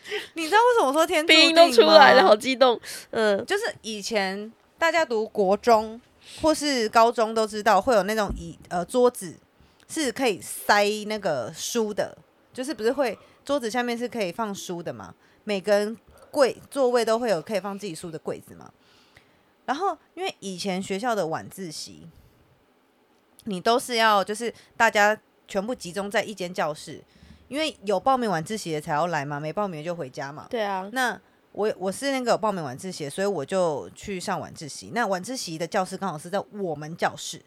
[0.34, 2.80] 你知道为什么说天注定音都出来了，吗好激动。
[3.10, 6.00] 嗯，就是以前大家读国中
[6.42, 9.34] 或是高中都知道会有那种椅呃桌子
[9.88, 12.16] 是可以塞那个书的，
[12.52, 15.14] 就是不是会桌子下面是可以放书的嘛？
[15.44, 15.96] 每个人
[16.30, 18.72] 柜座位都会有可以放自己书的柜子嘛。
[19.66, 22.06] 然后因为以前学校的晚自习，
[23.44, 27.02] 你都是要就是大家全部集中在一间教室，
[27.48, 30.46] 因为有报名晚自习的才要来嘛，没报名的就回家嘛。
[30.50, 31.20] 对啊，那
[31.52, 34.90] 我我是那个有报名晚自习，所以我就去上晚自习。
[34.94, 37.40] 那晚自习的教室刚好是在我们教室，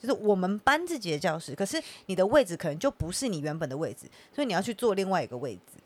[0.00, 1.54] 就是我们班自己的教室。
[1.54, 5.78] 可是你的位置可能就不是你原本的位置，所以你要去坐另外一个位置。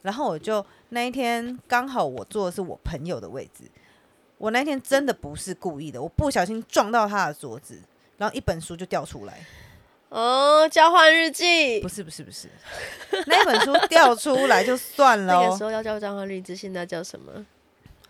[0.00, 3.64] 然后我就那一天刚好我坐的是我朋友的位置，
[4.38, 7.78] 我那天真的不是故意的，我不小心撞到他的桌子，
[8.16, 9.44] 然后一本书就掉出来。
[10.08, 11.88] 哦，交换日记不。
[11.88, 12.48] 是不是不是，
[13.26, 17.44] 那本书掉出来就算了哦那个时，候要叫交换日记，现在叫什么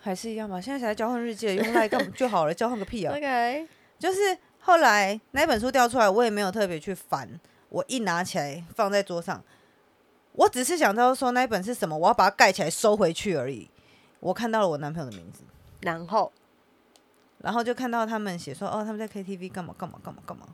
[0.01, 0.61] 还是一样吧。
[0.61, 3.13] 现在才交换日记，用赖干嘛就好了，交换个屁啊！？
[3.19, 3.67] OK，
[3.99, 7.29] 就是后来那本书掉出来，我也没有特别去翻，
[7.69, 9.43] 我一拿起来放在桌上，
[10.33, 13.69] 我只是想知道说那一本是什么，我要把它盖起来收回去而已。
[14.21, 15.43] 我看到了我男朋友的名字，
[15.81, 16.33] 然后
[17.39, 20.47] 然后就看到他们写说哦他们在 KTV 干嘛干嘛干嘛干嘛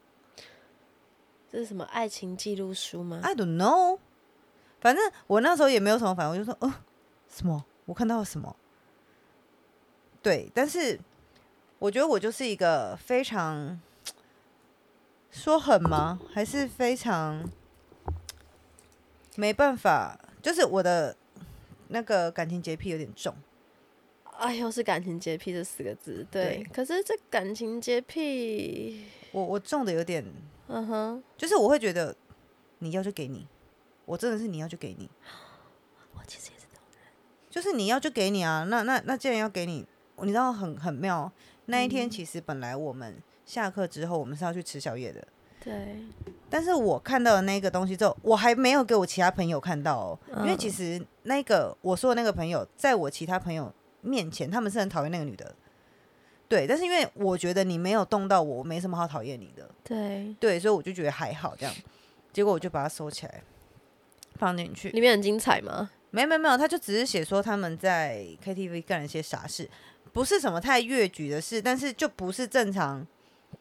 [1.55, 4.01] 这是什么爱情记录书吗？，I don't know。
[4.81, 6.75] 反正我那时候也没有什么反应，我就说哦
[7.31, 8.57] 什么，我看到了什么。
[10.21, 10.99] 对，但是
[11.79, 13.81] 我觉得我就是一个非常
[15.31, 16.19] 说狠吗？
[16.33, 17.49] 还是非常
[19.37, 21.17] 没办法，就是我的
[21.87, 23.33] 那个感情洁癖有点重。
[24.38, 26.64] 哎呦，是感情洁癖这四个字，对。
[26.64, 30.25] 对可是这感情洁癖，我我重的有点，
[30.68, 32.14] 嗯哼，就是我会觉得
[32.79, 33.46] 你要就给你，
[34.05, 35.11] 我真的是你要就给你，
[36.14, 36.85] 我其实也是这种。
[37.50, 38.64] 就是你要就给你啊。
[38.68, 39.87] 那那那既然要给你，
[40.22, 41.31] 你知道很很妙。
[41.66, 45.27] 那一天嗯其实本来我们下课之后，我们是要去吃宵夜的。
[45.62, 46.05] 对，
[46.50, 53.72] 但是我看到的那个东西之后，我还没有给我其他朋友看到哦，因为嗯其实那个我说的那个朋友，在我其他朋友
[54.03, 55.55] 面前，他们是很讨厌那个女的，
[56.48, 56.66] 对。
[56.66, 61.74] 但是因为我觉得你没有动到我，我没什么好讨厌你的，对，对，所以我就觉得还好这样。
[62.33, 63.42] 结果我就把它收起来，
[64.37, 64.90] 放进去。
[64.90, 65.90] 里面很精彩吗？
[66.11, 69.68] 没有没有没有，他就只是写说他们在 KTV 干了些傻事，
[70.12, 73.04] 不是什么太越矩的事，但是就不是正常，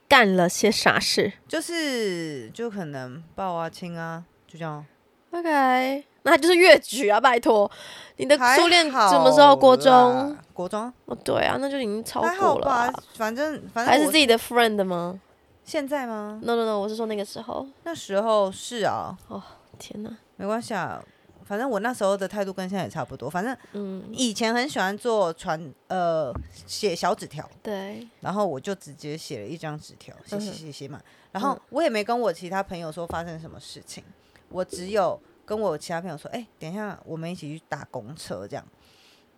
[0.08, 4.86] 干了些啥事就是就可能抱啊亲啊，就这样。
[5.32, 7.20] ？OK，那他就是越举啊！
[7.20, 7.70] 拜托，
[8.18, 9.56] 你的初恋什么时候？
[9.56, 10.36] 国中？
[10.54, 15.20] 国中哦，对啊，那就已经超过了吧啊。，反正反正还是自己的 friend 吗
[15.66, 17.66] 现在吗？？No No No，我是说那个时候。
[17.84, 19.42] 那时候是啊，哦
[19.80, 21.04] 天哪，没关系啊，
[21.46, 23.30] 反正我那时候的态度跟现在也差不多。
[23.30, 26.34] 反正嗯，以前很喜欢做传呃
[26.66, 31.00] 写小纸条，对，然后我就直接写了一张纸条，写写写写嘛。
[31.32, 34.04] 然后我也没跟我其他朋友说发生什么事情，
[34.50, 38.66] 我只有跟我其他朋友说，哎、等一下我们一起去打公车这样。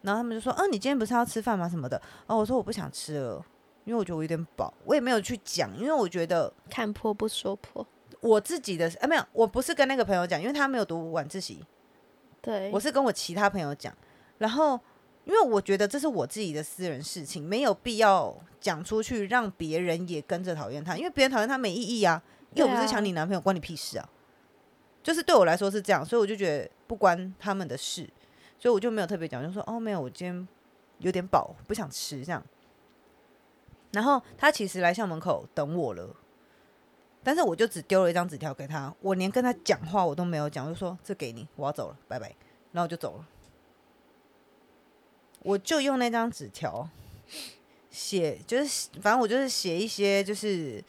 [0.01, 1.67] 然后他们就说，嗯、你今天不是要吃饭吗？
[1.67, 2.01] 什么的。
[2.27, 3.45] 哦我说我不想吃了。
[3.85, 7.85] 因为我觉得我有点饱，我也没有去讲，因为我觉得看破不说破。
[8.19, 11.63] 我自己的啊没有，我不是跟那个朋友讲，因为他没有读晚自习，
[12.41, 13.95] 对，我是跟我其他朋友讲，
[14.39, 14.79] 然后
[15.23, 22.19] 因为我觉得这是我自己的私人事情，没有必要讲出去让别人也跟着讨厌他，因为别人讨厌他没意义啊，
[22.55, 24.09] 又不是抢你男朋友，关你屁事啊。
[25.05, 28.09] 就是对我来说是这样，所以我就觉得不关他们的事，
[28.57, 30.47] 所以我就没有特别讲，就说哦没有，我今天
[30.97, 32.43] 有点饱，不想吃这样。
[33.91, 36.09] 然后他其实来校门口等我了，
[37.23, 42.35] 但是我就只丢了一张纸条给他，我连跟他讲话我都没有讲，就说这给你，我要走了，拜拜，
[42.71, 43.27] 然后我就走了。
[45.43, 46.89] 我就用那张纸条
[47.91, 50.83] 写，就是反正我就是写一些，就是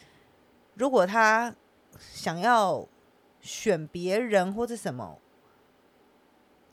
[0.77, 1.55] 如果他
[2.01, 2.89] 想要
[3.47, 5.19] 选别人或者什么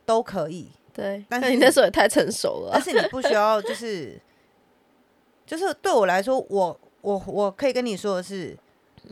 [0.06, 2.84] 都可以，对，但是但你那时候也太成熟了但啊。
[2.84, 4.20] 是你不需要就是
[5.46, 8.58] 就是对我来说，我我我可以跟你说的是，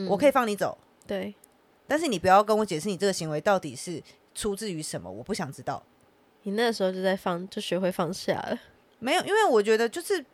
[0.10, 1.34] 我可以以放你走，对，
[1.88, 4.02] 但是你不要跟我解释你这个行为到底是
[4.34, 5.84] 出自于什么，我不想知道。
[6.44, 8.60] 你那时候就在放，就学会放下了。
[9.00, 10.26] 没有，因为我觉得就是，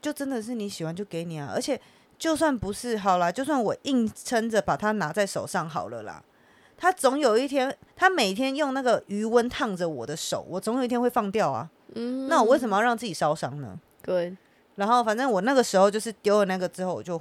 [0.00, 1.80] 就真的是你喜欢就给你啊，而且
[2.18, 6.22] 就算不是好啦，就算我硬撑着把它拿在手上好了啦，
[6.76, 11.70] 他总有一天，他每天用那个余温烫着我的手，我总有一天会放掉啊。
[11.94, 13.78] 嗯，那我为什么要让自己烧伤呢？
[14.02, 14.36] 对，
[14.74, 17.20] 然后反正我那个时候就是丢了那个之后，我就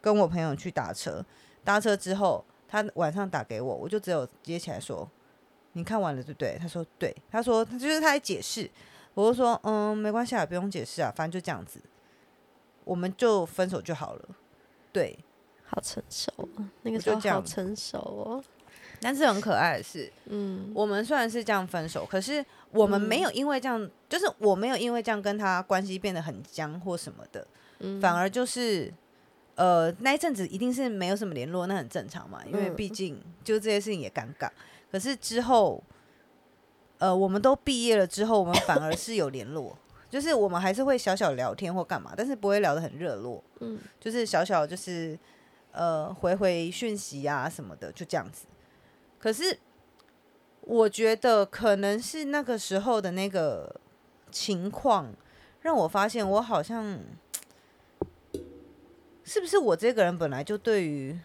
[0.00, 1.24] 跟我朋友去打车，
[1.64, 5.08] 搭车之后他晚上打给我，我就只有接起来说
[5.72, 8.70] ：“你看完了对不对？”他说：“对。”他说：“他就是他在解释。”
[9.14, 11.80] 我就说：“嗯，没关系啊，不用解释啊，反正就这样子，
[12.86, 14.28] 我们就分手就好了。”
[14.90, 15.18] 对，
[15.66, 18.44] 好成熟啊，那个时候好成熟哦。
[18.98, 27.46] 但是很可爱的是，嗯，我们虽然是这样分手，可是我们没有因为这样，就是我没有因为这样跟他关系变得很僵或什么的，
[27.80, 28.90] 嗯反而就是
[29.54, 34.48] 呃那一阵子一定是没有什么联络，那很正常嘛，因为嗯毕竟就这些事情也尴尬。
[34.90, 35.82] 可是之后，
[36.96, 39.76] 呃，我们都毕业了之后，我们反而是有联络，
[40.08, 45.18] 就是我们还是会小小聊天或干嘛，但是不会聊得很热络，嗯，就是小小就是
[45.72, 48.46] 呃回回讯息啊什么的，就这样子。
[49.18, 49.58] 可是
[50.60, 53.80] 我觉得可能是那个时候的那个
[54.30, 55.12] 情况，
[55.60, 57.00] 让我发现我好像
[59.24, 61.18] 是不是我这个人本来就对于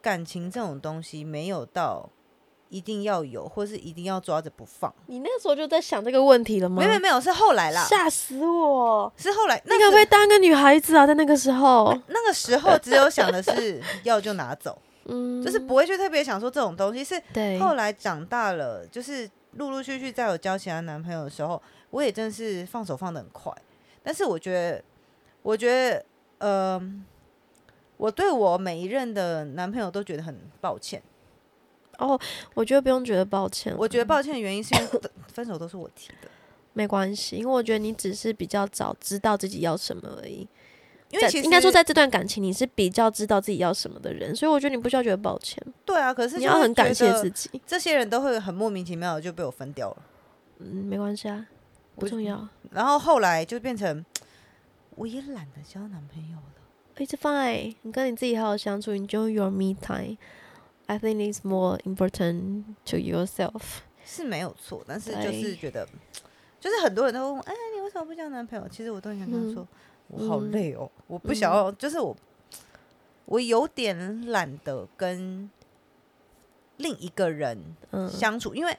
[0.00, 2.08] 感情这种东西没有到
[2.68, 4.92] 一定要有，或是一定要抓着不放。
[5.06, 6.76] 你那个时候就在想这个问题了吗？
[6.76, 9.12] 没有没有没有，是后来啦，吓死我！
[9.16, 11.06] 是后来那个当个女孩子啊？
[11.06, 14.76] 在那个时候，那个时候只有想的是 要就拿走，
[15.06, 17.20] 嗯，就是不会去特别想说这种东西是，
[17.60, 23.52] 后来长大了，就是陆陆续续在有交其他男朋友的时候，我也真的是放手放的很快。
[24.02, 24.84] 但是我觉得，
[25.42, 26.04] 我觉得，
[26.38, 26.82] 呃，
[27.96, 31.02] 我对我每一任的男朋友都觉得很抱歉。
[32.54, 35.00] 我觉得不用觉得抱歉，我觉得抱歉的原因是因为
[35.32, 36.28] 分手都是我提的，
[36.72, 40.46] 没关系，因为我觉得你只是比较早知道自己要什么而已。
[41.10, 47.50] 因为其实应该说，在这段感情，你是比较知道自己要什么的人，所以我觉得你不需要觉得抱歉，对啊，可是你要很感谢自己。
[47.66, 49.96] 这些人都会很莫名其妙的就被我分掉了。
[50.58, 51.46] 嗯，没关系啊，
[51.96, 52.46] 不重要。
[52.70, 54.04] 然后后来就变成，
[54.96, 56.42] 我也懒得交男朋友了。
[56.98, 60.18] It's fine，你跟你自己好好相处，enjoy your me time。
[60.88, 63.80] I think it's more important to yourself。
[64.04, 65.86] 是没有错，但是就是觉得，
[66.58, 68.66] 就是很多人都问我，哎，你为什么不交男朋友？
[68.68, 69.68] 其实我都很想跟他嗯说，
[70.08, 72.16] 我好嗯累哦，我不想要，就是我，
[73.26, 75.50] 我有点懒得跟
[76.78, 77.58] 另一个人
[77.90, 78.74] 嗯，相处，因为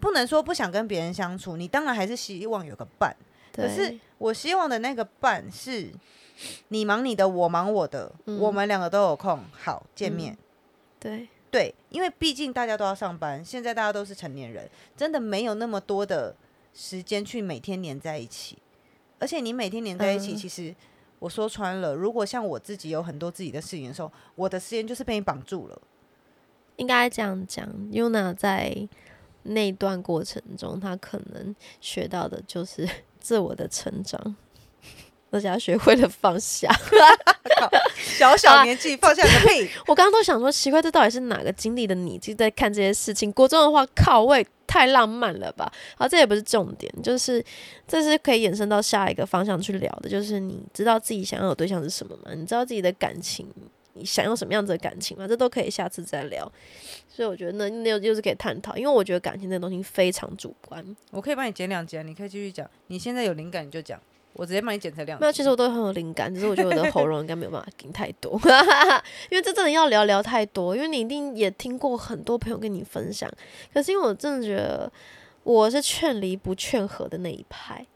[0.00, 3.14] 不能说不想跟别人相处，你当然还是希望有个伴，
[3.54, 5.92] 可是我希望的那个伴是
[6.68, 8.38] 你忙你的，我忙我的，嗯。
[8.40, 10.38] 我们两个都有空，好见面。
[10.98, 16.34] 对，对，因为毕竟大家都要上班，现在大家都是成年人，真的没有那么多的
[16.72, 18.56] 时间去每天黏在一起。
[19.18, 20.74] 而且你每天黏在一起，嗯其实
[21.18, 25.82] 我说穿了，如果像我自己有很多自己的事情的时候，我的时间就是被你绑住了。
[26.76, 27.68] 应该这样讲。
[27.92, 28.88] Yuna 在
[29.42, 32.88] 那段过程中，她可能学到的就是
[33.20, 34.34] 自我的成长，
[35.30, 36.68] 而且她学会了放下。
[37.96, 39.68] 小小年纪放下个屁！
[39.86, 43.30] 我刚刚都想说，奇怪，这到底是哪个经历的你，就在看这些事情？
[43.32, 45.70] 国中的话，靠，我也太浪漫了吧？
[45.96, 47.44] 好，这也不是重点，就是
[47.86, 52.32] 这是可以延伸到下一个方向去聊的，就是你知道自己想要的对象是什么吗？
[52.34, 53.46] 你知道自己的感情，
[53.94, 55.26] 你想要什么样子的感情吗？
[55.28, 56.50] 这都可以下次再聊。
[57.08, 60.84] 所以我觉得那那又又是可以探讨，因为我觉得感情这个东西非常主观。
[61.10, 62.68] 我可以帮你剪两集啊，你可以继续讲。
[62.88, 64.00] 你现在有灵感你就讲。
[64.32, 65.20] 我直接帮你剪成两集。
[65.20, 68.40] 没有，其实我都很有灵感，只是我觉得我的喉咙应该没有办法 听太多，
[69.30, 73.30] 因为这真的要聊聊太多，因为你一定也听过很多朋友跟你分享，
[73.74, 74.90] 可是因为我真的觉得
[75.42, 77.86] 我是劝离不劝和的那一派。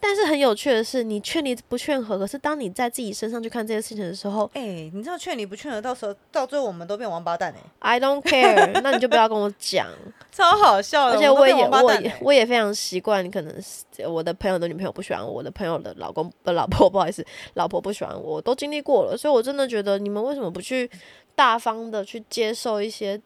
[0.00, 9.88] 但是很有趣的是，你劝离不劝和，可是当你在自己身上去看这些事情的时候，哎、你知道劝你不劝和，到时候到最后我们都变王八蛋哎、I don't care，那你就不要跟我讲。
[10.30, 11.16] 超好笑的。
[11.16, 20.88] 而且我也我也我也非常习惯，可能是我的朋友的女朋友不喜欢我，我的朋友的老公的老婆 不好意思，老婆不喜欢我，我都经历过了，所以我真的觉得你们为什么不去
[21.34, 23.20] 大方的去接受一些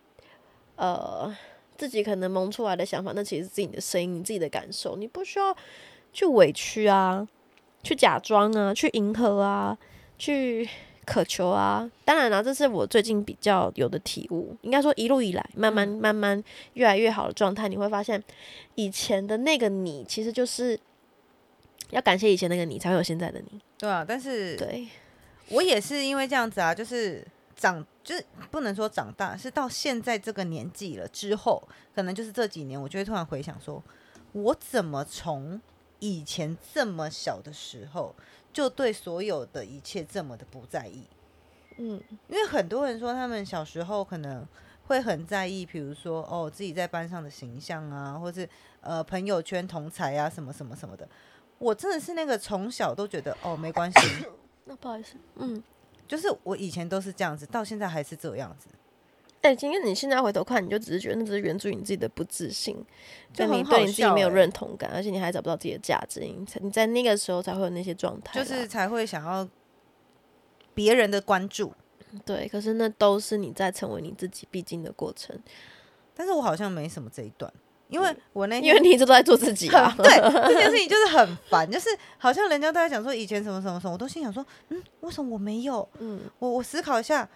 [0.76, 1.30] 呃
[1.76, 5.54] 自己可能萌出来的想法，那其实是自己的声音，你自己的感受，你不需要
[6.12, 7.26] 去委屈啊，
[7.82, 9.76] 去假装啊，去迎合啊，
[10.18, 10.68] 去
[11.04, 11.90] 渴求啊。
[12.04, 16.42] 当然了，这是我最近比较有的体悟，应该说一路以来慢慢慢慢
[16.74, 18.22] 越来越好的状态，你会发现
[18.74, 20.78] 以前的那个你，其实就是
[21.90, 23.60] 要感谢以前那个你，才会有现在的你。
[23.78, 24.86] 对啊，但是对，
[25.48, 33.82] 我也是因为这样子啊，就是长，就是不能说长大，是到现在这个年纪了之后，可能就是这几年，我就会突然回想说，
[34.32, 35.60] 我怎么从
[36.02, 38.12] 以前这么小的时候，
[38.52, 41.04] 就对所有的一切这么的不在意？
[41.78, 44.44] 嗯，因为很多人说他们小时候可能
[44.88, 48.48] 会很在意，比如说哦自己在班上的形象啊，或是
[48.80, 51.08] 呃朋友圈同才啊什么什么什么的。
[51.58, 54.26] 我真的是那个从小都觉得哦没关系，
[54.66, 55.62] 那不好意思，嗯，
[56.08, 58.66] 就是我以前都是这样子，到现在还是这样子，
[59.42, 62.76] 哎、今天你现在回头看，你就只是觉得那只是源自于你自己的不自信，
[63.34, 69.46] 就你对你自己没有认同感，而且你还找不到自己的价值，你才你在那个时候才会有那些状态，就是才会想要
[70.74, 71.72] 别人的关注。
[72.24, 75.36] 对，可是那都是你在成为你自己必经的过程，
[76.14, 77.50] 但是我好像没什么这一段，
[77.88, 79.92] 因为我那天因为你一直都在做自己啊。
[79.98, 80.04] 对
[80.46, 81.88] 这件事情就是很 烦，就是
[82.18, 85.88] 好像人家都在讲说以前什么什么什么，我都心想说，嗯，为什么我没有？
[85.98, 87.28] 嗯，我我思考一下，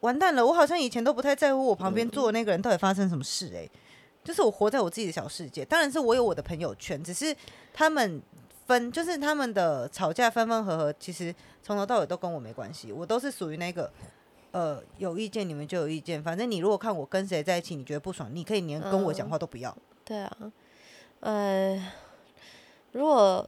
[0.00, 3.70] 完蛋了，我好像以前都不太在乎我旁边坐的那个人到底发生什么事、欸，
[4.22, 5.64] 就是我活在我自己的小世界。
[5.64, 7.34] 当然是我有我的朋友圈，只是
[7.72, 8.20] 他们
[8.66, 13.90] 分，就是他们的吵架分分合合，其实从头到尾都跟我没关系，我都是属于那个。
[14.52, 19.76] 呃，有意见你们就有意见，反正你如果看我跟谁在一起，你觉得不爽，你可以连跟我讲话都不要。
[20.02, 20.34] 对啊，
[21.20, 21.92] 呃，
[22.92, 23.46] 如果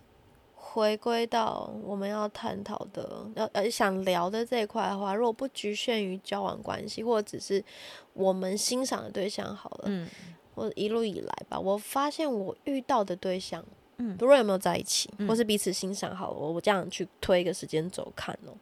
[0.71, 7.65] 回归到我们要探讨的、要呃想聊的这一块的话，如果不局限于交往关系，或者只是
[8.13, 10.09] 我们欣赏的对象好了，嗯
[10.55, 13.65] 或者一路以来吧，我发现我遇到的对象，
[13.97, 18.53] 嗯不论有没有在一起，嗯或是彼此欣赏好了，我我这样去推一个时间轴看哦，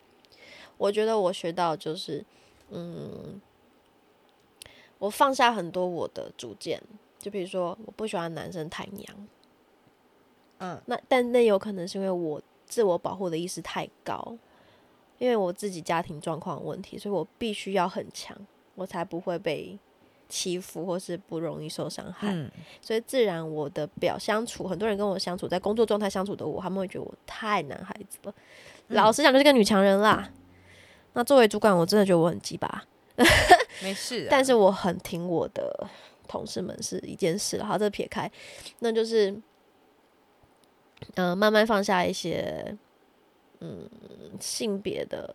[0.79, 2.25] 我觉得我学到就是，
[2.71, 3.41] 嗯，
[4.99, 6.81] 我放下很多我的主见，
[7.19, 9.29] 就比如说我不喜欢男生太娘，
[10.59, 14.37] 嗯那但那有可能是因为我自我保护的意识太高，
[15.19, 18.37] 因为我自己家庭状况问题，所以我必须要很强，
[18.75, 19.79] 我才不会被
[20.29, 22.29] 欺负或是不容易受伤害。
[22.33, 22.51] 嗯
[22.81, 28.35] 所以自然我的表相处，很多人跟我相处，在工作状态相处的我，他们会觉得我太男孩子了。
[28.89, 30.31] 老实讲，就是个女强人啦。
[31.15, 32.85] 那作为主管，我真的觉得我很鸡巴，
[33.83, 35.89] 没事啊、但是我很听我的
[36.29, 37.65] 同事们是一件事了。
[37.65, 38.31] 好，这撇开，
[38.81, 39.35] 那就是，
[41.15, 42.77] 嗯、慢慢放下一些，
[43.61, 43.89] 嗯，
[44.41, 45.35] 性别的，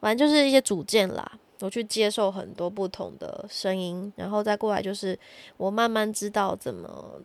[0.00, 1.38] 反正就是一些主见啦。
[1.60, 5.18] 我去接受很多不同的声音，然后再过来就是
[5.58, 7.20] 我慢慢知道怎么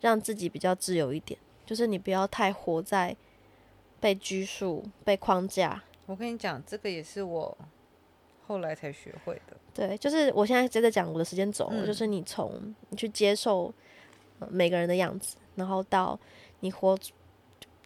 [0.00, 3.16] 让自己比较自由一点，就是你不要太活在
[4.00, 7.56] 被拘束、被框架，我跟你讲，这个也是我
[8.48, 9.56] 后来才学会的。
[9.72, 13.72] 对，就是我现在接着讲我的时间轴，嗯就是你从你去接受、
[14.40, 16.18] 呃每个人的样子，然后到
[16.60, 16.98] 你活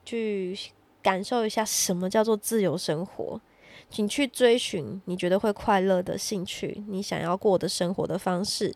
[0.04, 0.56] 去
[1.02, 3.40] 感受一下什么叫做自由生活，
[3.90, 8.74] 请去追寻你觉得会快乐的兴趣，你想要过的生活的方式，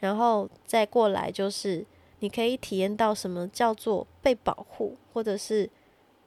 [0.00, 1.84] 然后再过来就是
[2.20, 5.68] 你可以体验到什么叫做被保护，或者是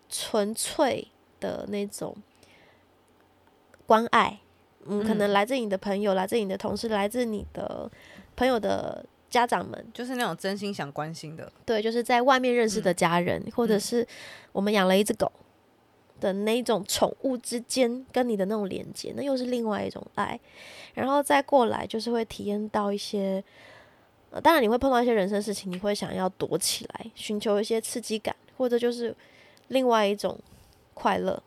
[0.07, 1.07] 纯粹
[1.39, 2.15] 的那种
[3.85, 4.39] 关爱。
[4.85, 5.33] 嗯，可能嗯。
[5.33, 7.91] 来自你的朋友，来自你的同事，来自你的
[8.35, 14.07] 朋友的家长们，就是那种真心想关心的，对，就是在外面认识的家人，或者嗯是
[14.51, 15.31] 我们养了一只狗
[16.19, 20.39] 的那种宠物之间跟你的那种连接，那又是另外一种爱。
[20.93, 23.43] 然后再过来，就是会体验到一些，
[24.31, 29.15] 呃，当然你会碰到一些人生事情，你会想要躲起来，寻求一些刺激感，或者就是
[29.69, 30.37] 另外一种
[30.93, 31.41] 快乐。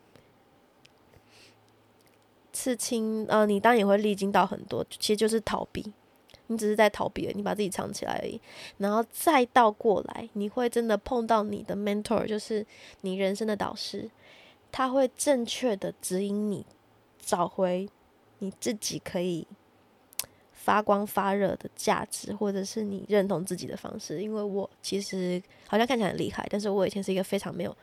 [2.53, 5.93] 刺青，呃，你当然也会历经到很多，其实就是逃避。
[6.53, 8.41] 你只是在逃避，你把自己藏起来而已。
[8.79, 12.65] 然后再倒过来，你会真的碰到你的 mentor，就是
[13.01, 14.11] 你人生的导师，
[14.71, 16.65] 他会正确的指引你
[17.19, 17.89] 找回
[18.39, 19.47] 你自己可以
[20.53, 24.23] 发光发热的价值，或者是你认同自己的方式。
[24.23, 27.77] 因为我其实好像看起来很厉害，但是我以前是一个非常没有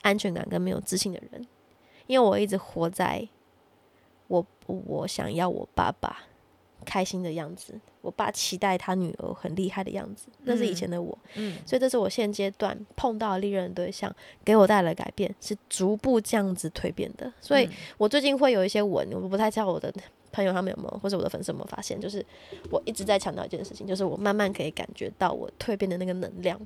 [0.00, 1.46] 安全感跟没有自信的人，
[2.06, 3.28] 因为我一直活在
[4.28, 6.24] 我我想要我爸爸。
[6.84, 14.14] 开心的样子，我爸期待他女儿很厉害的样子，那是以前的我，嗯，所以这是我现阶段碰到历任对象
[14.44, 17.32] 给我带来改变，是逐步这样子蜕变的。
[17.40, 19.92] 所以我最近会有一些文，我不太知道我的
[20.32, 22.24] 朋友他们有没有，或者我的粉丝有没有发现，就是
[22.70, 26.60] 我一直在强调一件事情，就是我慢慢可以感觉到我蜕变的那个能量。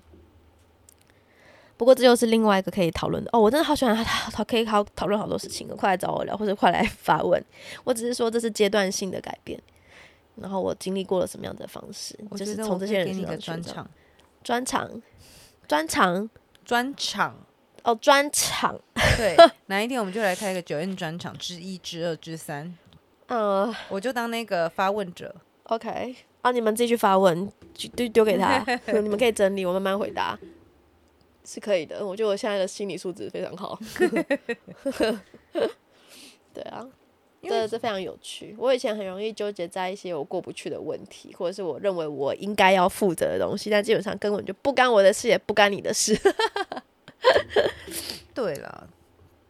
[1.78, 7.44] 不过这又是另外一个可以讨论的哦，我真的好喜欢他，他可以好讨论好多事情，快来找我聊，或者快来发问。
[7.84, 9.60] 我只是说这是阶段性的改变。
[10.36, 12.18] 然后我经历过了什么样的方式？
[12.36, 13.90] 就是从这些人身上专场，
[14.42, 15.02] 专场，
[15.66, 16.30] 专场，
[16.64, 17.36] 专场
[17.84, 18.80] 哦，专场。
[19.16, 22.76] 对， 哪一天我们就来开一个九院专场之一、之二、之三。
[23.28, 25.34] 呃，我就当那个发问者。
[25.64, 27.50] OK，啊，你们自己去发问，
[27.94, 28.64] 丢丢给他，
[29.02, 30.38] 你们可以整理，我慢慢回答，
[31.44, 32.06] 是可以的。
[32.06, 33.76] 我觉得我现在的心理素质非常好。
[36.54, 36.86] 对啊。
[37.48, 38.54] 这这非常有趣。
[38.58, 46.18] 我以前很容易纠结在一些我过不去的问题，或者是我认为我应该要负责的东西，但基本上根本就不干我的事，也不干你的事。
[48.34, 48.88] 对了，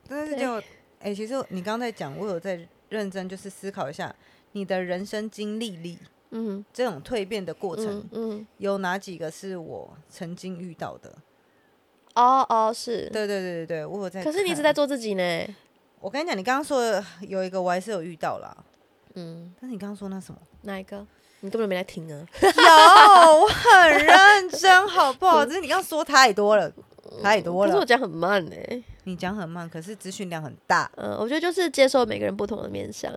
[0.08, 0.62] 但是就
[1.00, 4.14] 哎，其实你刚刚在讲，我有在认真就是思考一下
[4.52, 5.98] 你的人生经历里，
[6.30, 11.12] 嗯，这种蜕变的过程，嗯，有哪几个是我曾经遇到的？
[12.14, 14.24] 哦哦，是对对对对对，我有在。
[14.24, 15.46] 可是你一直在做自己呢。
[16.00, 18.56] 我跟你讲，你刚刚说的有一个，我还是有遇到啦。
[19.14, 20.38] 嗯，但是你刚刚说那什么？
[20.62, 21.06] 哪一个？
[21.40, 22.26] 你根本没来听啊！
[22.40, 25.44] 有，我很认真，好不好？
[25.46, 26.72] 只是你刚刚说太多了，
[27.22, 27.70] 太多了。
[27.70, 28.56] 可是我讲很慢呢。
[29.04, 30.90] 你讲很慢，可是资讯量很大。
[30.96, 33.12] 嗯，我觉得就是接受每个人不同的面相。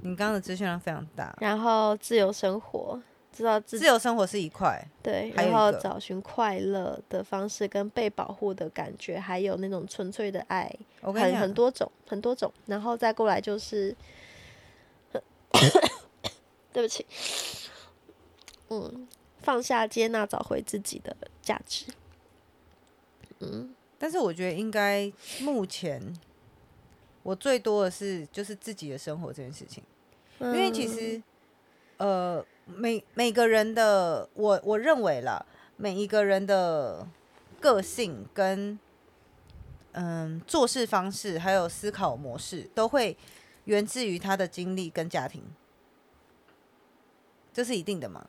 [0.00, 1.32] 你刚刚的资讯量非常大。
[1.40, 3.00] 然后自由生活。
[3.32, 10.70] 知道自由生活是一块，对，然后找寻快乐的方式跟被保护的感觉，还有那种纯粹的爱，
[11.00, 13.96] 很很多种，很多种，然后再过来就是，
[16.74, 17.06] 对不起，
[18.68, 19.08] 嗯，
[19.38, 21.86] 放下、接纳、找回自己的价值，
[23.40, 25.10] 嗯，但是我觉得应该
[25.40, 26.02] 目前
[27.22, 29.82] 我最多的是就是自己的生活这件事情，
[30.38, 31.22] 因为其实，
[31.96, 32.44] 呃。
[32.64, 35.44] 每每个人的我我认为了，
[35.76, 37.06] 每一个人的
[37.60, 38.78] 个性跟
[39.92, 43.16] 嗯做事方式，还有思考模式，都会
[43.64, 45.42] 源自于他的经历跟家庭，
[47.52, 48.26] 这是一定的嘛？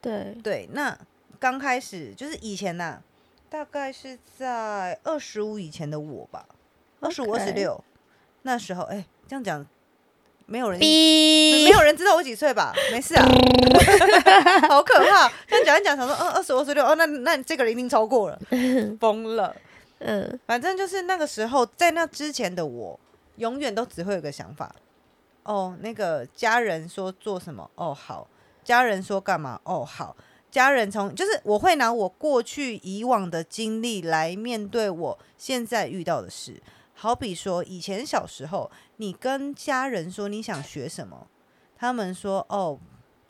[0.00, 0.68] 对对。
[0.72, 0.98] 那
[1.38, 3.00] 刚开始就是以前呐，
[3.48, 6.46] 大概是在二十五以前的我吧，
[7.00, 7.82] 二十五二十六
[8.42, 9.66] 那时候，哎，这样讲。
[10.46, 12.72] 没有人，没有人知道我几岁吧？
[12.92, 13.26] 没事啊，
[14.68, 15.30] 好可怕！
[15.50, 18.38] 但讲一讲，想说，嗯，二十二十六，哦，那那这个人一定超过了，
[19.00, 19.54] 疯了。
[19.98, 22.98] 嗯，反正就是那个时候，在那之前的我，
[23.36, 24.74] 永远都只会有个想法，
[25.42, 28.28] 哦，那个家人说做什么，哦好，
[28.62, 30.14] 家人说干嘛，哦好，
[30.50, 36.62] 家人从就是我会拿我过去以往的经历来面对我现在遇到的事。
[36.98, 41.26] 好比说，以前小时候，你跟家人说你想学什么，
[41.76, 42.78] 他们说：“哦，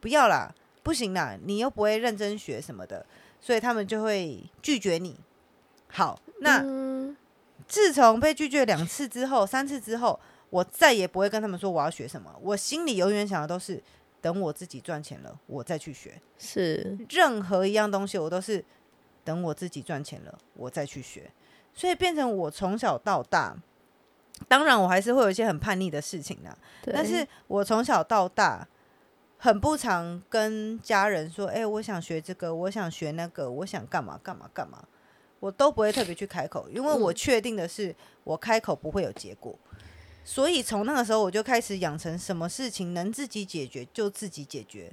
[0.00, 3.04] 不要啦，不行啦，你又不会认真学什么的。”
[3.40, 5.16] 所以他们就会拒绝你。
[5.88, 6.64] 好，那
[7.68, 10.18] 自从被拒绝两次之后、三次之后，
[10.50, 12.34] 我再也不会跟他们说我要学什么。
[12.40, 13.82] 我心里永远想的都是，
[14.20, 16.20] 等我自己赚钱了，我再去学。
[16.38, 18.64] 是，任何一样东西，我都是
[19.22, 21.30] 等我自己赚钱了，我再去学。
[21.74, 23.56] 所以变成我从小到大，
[24.48, 26.56] 当然我还是会有一些很叛逆的事情的。
[26.84, 28.66] 但是我从小到大，
[29.38, 34.84] 很不常跟家人说：“哎，我想学这个，我想学那个，我想干嘛干嘛干嘛。”
[35.40, 39.58] 我都不会特别去开口，因为我确定的是，我开口不会有结果。
[40.24, 44.92] 所以从那个时候，我就开始养成什么事情能自己解决就自己解决，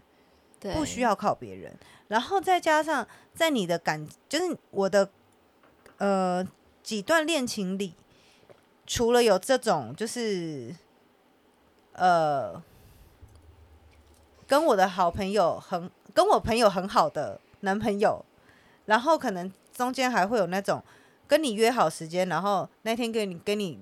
[0.74, 1.74] 不需要靠别人。
[2.08, 5.10] 然后再加上在你的感，就是我的
[5.98, 6.48] 呃。
[6.84, 7.96] 几段恋情里，
[8.86, 10.76] 除了有这种，就是
[11.94, 12.62] 呃，
[14.48, 18.24] 跟我的好朋友很跟我朋友很好的男朋友，
[18.86, 20.84] 然后可能中间还会有那种
[21.28, 23.82] 跟你约好时间，然后那天跟你跟你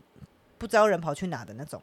[0.57, 1.81] 不知道人跑去哪的那种，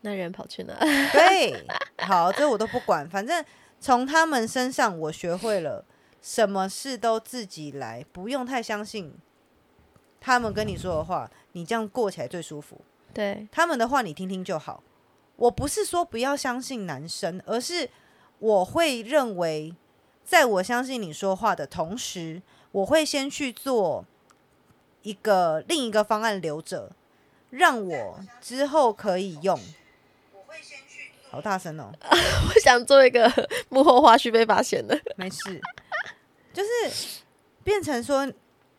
[0.00, 0.74] 那人跑去哪？
[1.12, 1.66] 对，
[1.98, 3.44] 好，这我都不管，反正
[3.78, 5.84] 从他们身上我学会了
[6.22, 9.14] 什么事都自己来，不用太相信
[10.20, 12.80] 他们跟你说的话，你这样过起来最舒服。
[13.12, 14.82] 对，他们的话你听听就好。
[15.36, 17.88] 我不是说不要相信男生，而是
[18.38, 19.74] 我会认为，
[20.24, 22.42] 在我相信你说话的同时，
[22.72, 24.04] 我会先去做
[25.02, 26.92] 一个另一个方案留着，
[27.50, 29.58] 让我之后可以用。
[31.30, 31.92] 好大声哦！
[32.02, 33.32] 我想做一个
[33.68, 35.60] 幕后花絮被发现了，没事，
[36.52, 37.22] 就是
[37.62, 38.30] 变成说，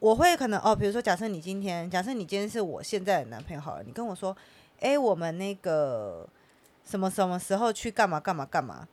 [0.01, 4.35] 我会可能哦，比如说，假设你今天，假设你今天是我现在的男朋友好了，你跟我说，
[4.79, 6.27] 哎，我们那个
[6.83, 8.87] 什么什么时候去干嘛干嘛干嘛，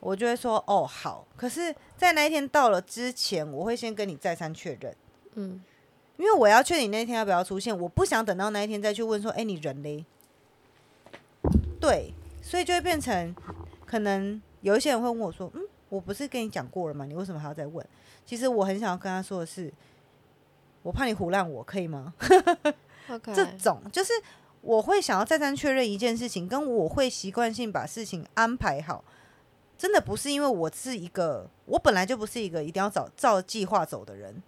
[0.00, 1.24] 我就会说哦好。
[1.36, 4.94] 可是，在那一天到了之前，我会先跟你再三确认，
[5.34, 5.62] 嗯，
[6.16, 10.04] 因为我要确定那一天要不要出现，我不想等到那一天再去问说，哎，你人嘞？
[11.80, 12.12] 对。
[12.40, 13.34] 所以就会变成，
[13.84, 17.04] 可能有一些人会问我说：“嗯，我不是跟你讲过了吗？
[17.04, 17.86] 你为什么还要再问？”
[18.24, 19.70] 其实我很想要跟他说的是，
[20.88, 22.14] 我怕你胡乱我，可以吗？
[23.34, 24.14] 这种就是
[24.62, 29.04] 我会想要再三确认一件事情，跟我会习惯性把事情安排好，
[29.76, 34.42] 真的不是因为我是一个，我本来就不是一个一定要找照计划走的人，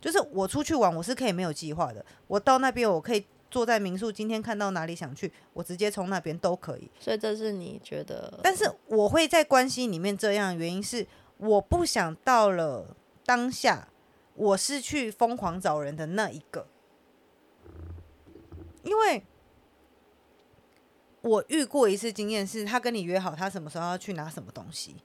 [0.00, 3.26] 就是我出去玩我是可以没有计划的，我到那边我可以。
[3.50, 6.90] 坐在民宿，今天看到哪里想去，我直接从那边都可以。
[6.98, 8.40] 所以这是你觉得？
[8.42, 11.06] 但是我会在关系里面这样，原因是
[11.36, 12.84] 我不想到了
[13.24, 13.86] 当下，
[14.34, 16.66] 我是去疯狂找人的那一个，
[18.82, 19.24] 因为
[21.20, 24.96] 我遇过一次经验，是他跟你约好他什么时候要去拿什么东西。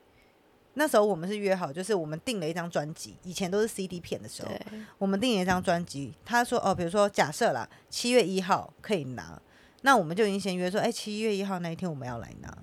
[0.76, 4.50] 那时候我们是约好，就是我们订了一张专辑，以前都是 CD 片的时候，
[4.98, 6.14] 我们订了一张专辑。
[6.24, 9.42] 他说：“哦，比如说假设啦，七月一号可以拿，
[9.82, 12.58] 那我们就已经先约说，哎，七月一号那一天我们要来拿。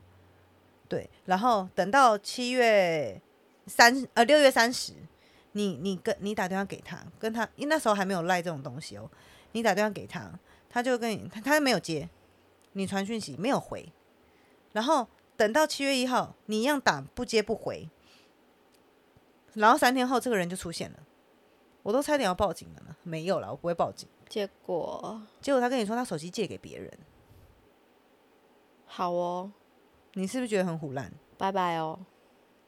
[0.88, 3.20] 对，然后等到七月
[3.66, 4.94] 三呃六月三十，
[5.56, 9.10] 你你跟你打电话给他，跟他，因为那时候还没有赖这种东西哦，
[9.52, 10.30] 你打电话给他，
[10.68, 12.08] 他就跟你他他没有接，
[12.72, 13.90] 你传讯息没有回，
[14.72, 17.88] 然后等到七月一号，你一样打不接不回。”
[19.54, 20.98] 然后三天后，这个人就出现了，
[21.82, 22.94] 我都差点要报警了呢。
[23.02, 24.06] 没有了，我不会报警。
[24.28, 26.92] 结果，结果他跟你说他手机借给别人。
[28.84, 29.50] 好哦，
[30.12, 31.10] 你是不是觉得很胡乱？
[31.38, 31.98] 拜拜哦。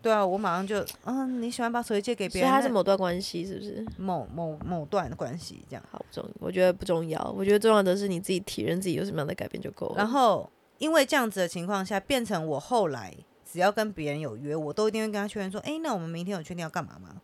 [0.01, 2.51] 对啊，我马上就嗯，你喜欢把手机借给别人？
[2.51, 3.86] 他是某段关系，是不是？
[3.96, 7.34] 某某某段的关系，这样好重，我觉得不重要。
[7.36, 9.94] 我觉得重要的是你自己体认自己有什么样的改变就够了。
[9.96, 13.14] 然后，因为这样子的情况下，变成我后来。
[13.51, 17.16] 只要跟别人有约，我都一定会跟他确认说：“哎，那我们明天有确定要干嘛吗？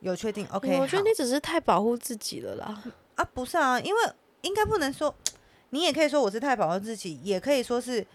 [0.00, 2.84] 有确定？OK。”我觉得你只是太保护自己了啦。
[3.14, 4.00] 啊，不是啊，因为
[4.42, 5.14] 应该不能说，
[5.70, 8.06] 你也可以说我是太保护自己，也可以说是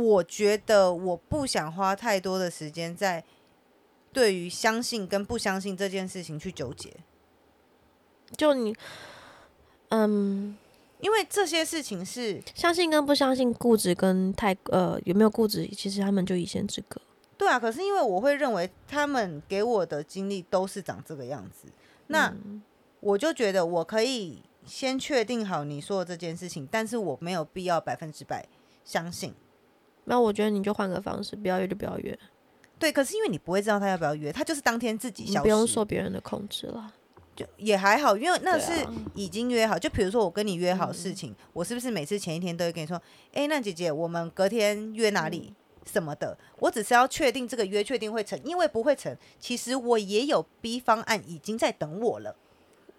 [0.00, 3.24] 我觉得我不想花太多的时间在
[4.12, 6.92] 对于相信跟不相信这件事情去纠结。
[8.36, 8.76] 就你，
[9.88, 10.56] 嗯。
[10.98, 16.98] 因为这些事情是相信跟不相信，固执跟太呃有没有固执，其实他们就一线之隔。
[17.36, 21.68] 对啊，可是因为我会认为他们给我的经历都是长这个样子，
[22.06, 22.34] 那
[23.00, 28.46] 我就觉得我可以先确定好你说的这件事情，但是我没有必要百分之百
[28.82, 29.34] 相信。
[30.06, 32.18] 那我觉得你就换个方式，不要约就不要约。
[32.78, 36.92] 对，可是因为你不会知道他要不要约，他就是当天自己消失，不用受别人的控制了。
[37.34, 39.78] 就也还好，因为那是已经约好。
[39.78, 43.00] 就比如说我跟你约好事情，我是不是每次前一天都会跟你说，
[43.32, 45.52] 哎，那姐姐，我们隔天约哪里
[45.84, 46.36] 什么的？
[46.58, 52.34] 我只是要确定这个约确定会成，因为不会成，其实我也有 B 方案已经在等我了。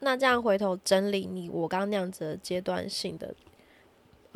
[0.01, 3.33] 那这样回头整理你我刚刚那样子的阶段性的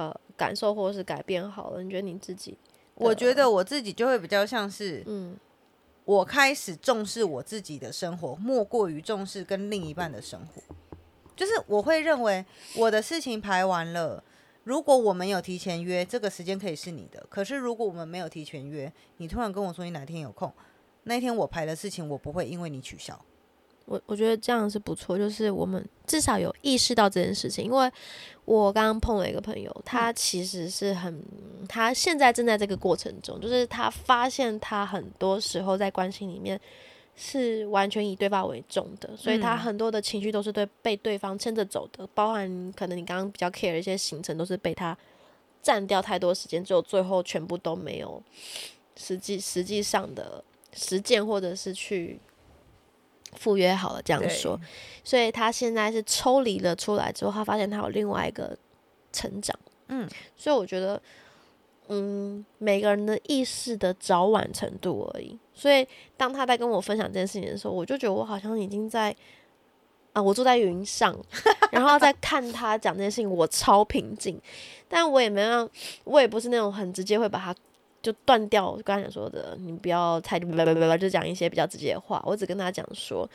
[0.01, 2.57] 呃感受或者是改变好了，你觉得你自己？
[2.95, 5.37] 我觉得我自己就会比较像是嗯。
[6.03, 10.75] 我开始重视我自己的生活，莫过于重视跟另一半的生活。
[11.35, 12.43] 就是我会认为
[12.75, 14.21] 我的事情排完了，
[14.63, 17.23] 如果我们有提前约，这个时间可以是你的。
[17.29, 20.51] 可是如果我们没有提前约，你突然跟我说你哪天有空，
[21.03, 23.23] 那天我排的事情，我不会因为你取消。
[23.91, 27.65] 我我觉得这样是不错，就是我们至少有意识到这件事情。
[27.65, 27.91] 因为
[28.45, 31.21] 我刚刚碰了一个朋友，他其实是很，
[31.67, 36.57] 他现在正在这个过程中，就是他发现他很多时候在关系里面
[37.17, 44.97] 是完全以对方为重的，所以他很多的情绪都是对被对方牵着走的，包含可能你刚刚比较 care 的一些行程，都是被他
[45.61, 48.23] 占掉太多时间，最后最后全部都没有
[48.95, 52.17] 实际实际上的实践，或者是去。
[53.37, 54.59] 赴约好了，这样说，
[55.03, 58.57] 所以他现在是抽离了出来之后，他发现他有另外一个
[59.11, 59.57] 成长，
[59.87, 61.01] 嗯，所以我觉得
[61.87, 65.37] 嗯，每个人的意识的早晚程度而已。
[65.53, 69.15] 所以当他在跟我分享这件事情的时候，我就觉得我好像已经在
[70.13, 71.15] 啊，我坐在云上，
[71.71, 74.39] 然后在看他讲这件事情，我超平静，
[74.87, 75.69] 但我也没有，
[76.03, 77.55] 我也不是那种很直接会把他。
[78.01, 82.21] 就断掉我，刚才讲说的，你不要太就讲一些比较直接的话。
[82.25, 83.29] 我只跟他讲说，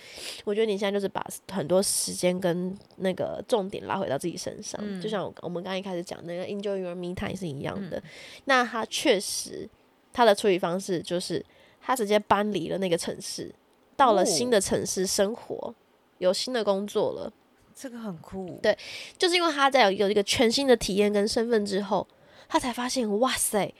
[0.44, 8.02] 我觉得你现在就是把很多时间跟那个重点拉回到自己身上，就像我们刚一开始讲那个 enjoy your me time 是一样的。
[8.46, 9.68] 那他确实
[10.12, 11.44] 他的处理方式就是
[11.80, 13.54] 他直接搬离了那个城市，
[13.96, 15.72] 到了新的城市生活，
[16.18, 17.32] 有新的工作了。
[17.72, 18.76] 这个很酷，对，
[19.16, 22.04] 就是因为他在有有一个全新的体验跟身份之后，
[22.48, 23.72] 他才发现，哇塞。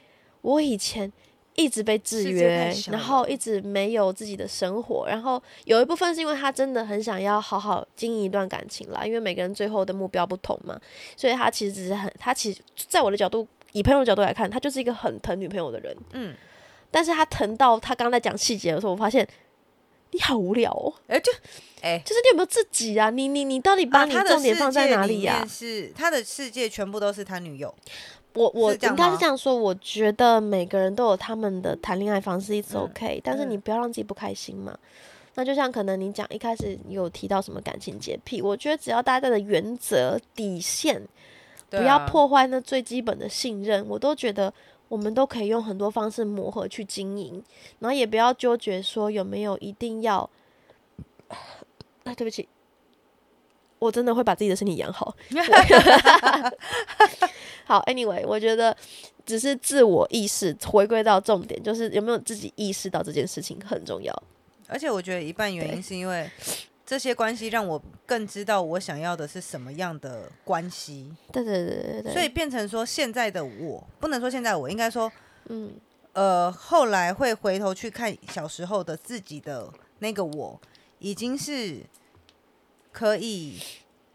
[0.46, 1.12] 我以前
[1.56, 10.80] 一直被制约，然后一直没有自己的生活，然后有一部分是因为他真的很想要好好经营一段感情啦，因为每个人最后的目标不同嘛，
[11.16, 16.32] 所以他其实只是很，他其实在我的角度，以朋友的角度来看，他就是一个很疼女朋友的人，嗯，
[16.92, 19.26] 但是他疼到他刚在讲细节的时候，我发现
[20.12, 21.32] 你好无聊哦，哎，就
[21.82, 23.10] 哎，就是你有没有自己啊？
[23.10, 25.44] 你你你到底把你重点放在哪里呀？
[25.48, 27.74] 是他的世界全部都是他女友。
[28.36, 34.76] 我我应该是这样说，我觉得每个人都有他们的谈恋爱方式，一直 OK，但是你不要让自己不开心嘛。
[35.34, 41.02] 那就像可能你讲一开始有提到什么感情洁癖，我觉得只要大家的原则底线
[41.68, 44.52] 不要破坏那最基本的信任，我都觉得
[44.88, 47.42] 我们都可以用很多方式磨合去经营，
[47.80, 50.28] 然后也不要纠结说有没有一定要。
[52.04, 52.48] 哎，对不起。
[53.78, 55.14] 我真的会把自己的身体养好。
[57.64, 58.76] 好，Anyway，我觉得
[59.24, 64.22] 只是自我意识回归到重点，就是有没有自己意识到这件事情很重要。
[64.68, 66.30] 而且我觉得一半原因是因为
[66.86, 71.12] 这些关系让我更知道我想要的是什么样的关系。
[71.32, 72.12] 对对对对对。
[72.12, 75.10] 所以变成说现在的我，不能说现在我应该说，
[75.48, 75.72] 嗯
[76.12, 79.68] 呃，后来会回头去看小时候的自己的
[79.98, 80.60] 那个我，
[81.00, 81.80] 已经是。
[82.96, 83.60] 可以，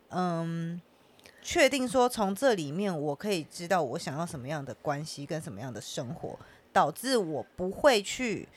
[0.10, 0.82] 嗯，
[1.44, 6.36] 确定说从这里面我可以知道我想要什么样的关系跟什么样的生活，
[6.74, 8.50] 导致我不会去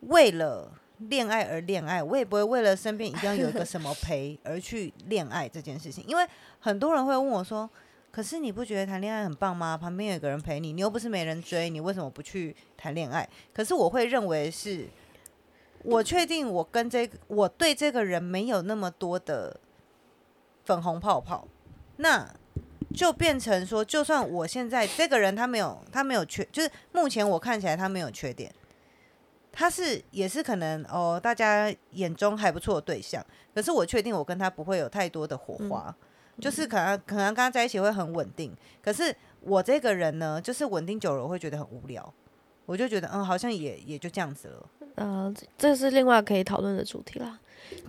[0.00, 6.02] 为了恋爱而恋爱，我也不会为了身边一定要有一个什么陪而去恋爱这件事情。
[6.06, 6.26] 因为
[6.58, 7.68] 很多人会问我说
[8.10, 9.76] ：“可是你不觉得谈恋爱很棒吗？
[9.76, 14.88] 旁边有个人陪你，你又不是没人追，你为什么不去谈恋爱？”可是我会认为是。
[15.84, 19.60] 我确定，我跟这个我对这个人没有那么多的
[20.64, 21.46] 粉红泡泡，
[21.98, 22.28] 那
[22.94, 28.52] 就变成说，就算我现在这个人他没有他没有缺，就是目前我看起来他没有缺点，
[29.52, 33.24] 他是也是可能哦，大家眼中还不错的对象，
[33.54, 35.94] 可是我确定我跟他不会有太多的火花，
[36.40, 36.66] 就是。
[36.66, 42.12] 可能可能跟他在一起会很稳定，可是我这个人呢，就是稳定久了我会觉得很无聊，
[42.66, 44.70] 我就觉得嗯，好像也也就这样子了。
[44.96, 47.38] 呃，这是另外可以讨论的主题啦。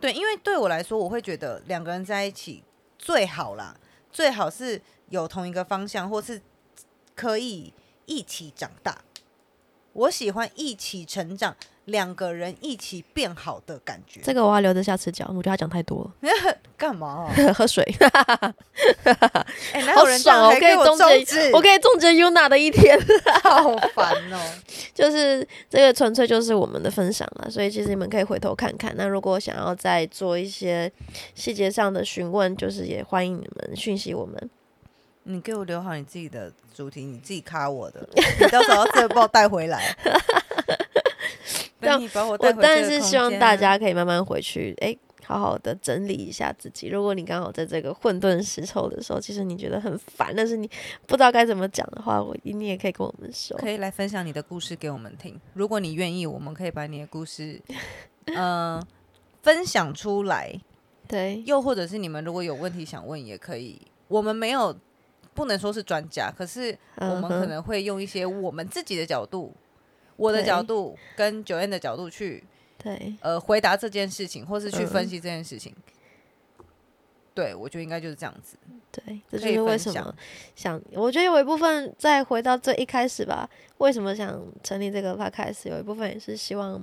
[0.02, 2.64] 对，因为对我来说，我会觉得两个人在一起
[2.98, 3.76] 最好啦，
[4.12, 6.42] 最好是有同一个方向，或是
[7.16, 7.74] 可以
[8.06, 9.04] 一起长大。
[9.94, 11.56] 我喜欢一起成长。
[11.86, 15.28] 两个人一起变好的感觉，这个我要留着下次讲。
[15.30, 16.12] 我觉得他讲太多了。
[16.78, 17.32] 干嘛？
[17.56, 17.84] 喝水。
[19.72, 20.50] 哎，好爽！
[20.50, 23.00] 我可以终结，我可以终结 Yuna 的一天。
[23.44, 24.40] 好烦哦！
[24.94, 28.94] 就是这个纯粹就是我们的分享了，所以其实你们可以回头看看。
[28.98, 30.92] 那如果想要再做一些
[31.34, 34.50] 细节上的询问，就是也欢迎你们讯息我们。
[35.24, 38.08] 你给我留好你自己的主题，你自己卡我的，
[38.40, 39.96] 你到时候再帮我带回来。
[42.28, 46.88] 我但是希望大家可以慢慢回去，哎，好好的整理一下自己。
[46.88, 50.70] 如果你刚好在这个混沌时抽的时候，其实你觉得很烦，但是你
[51.08, 55.40] 不知道该怎么讲的话，我你也可以跟我们说，可以来分享你的故事给我们听。
[55.54, 57.62] 如果你愿意，我们可以把你的故事，
[58.26, 58.82] 嗯，
[59.42, 60.60] 分享出来。
[61.08, 63.80] 对，又或者是你们如果有问题想问，也可以。
[64.08, 64.76] 我们没有
[65.34, 69.54] 不能说是专家，可是我们可能会用一些我们自己的角度。
[70.18, 72.44] 我的角度跟九燕的角度去，
[72.78, 75.76] 对，呃，回答这件事情，或是去分析这件事情，
[77.34, 78.58] 对我觉得应该就是这样子。
[78.92, 80.16] 对，这就是为什么
[80.56, 83.50] 想，我觉得有一部分再回到最一开始吧，
[83.80, 86.82] 为什么想成立这个 podcast，有一部分也是希望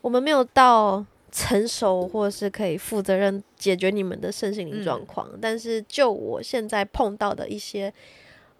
[0.00, 7.92] 我们没有到成熟，或是可以负责任解决你们的身心灵状况，但是就我现在碰到的一些。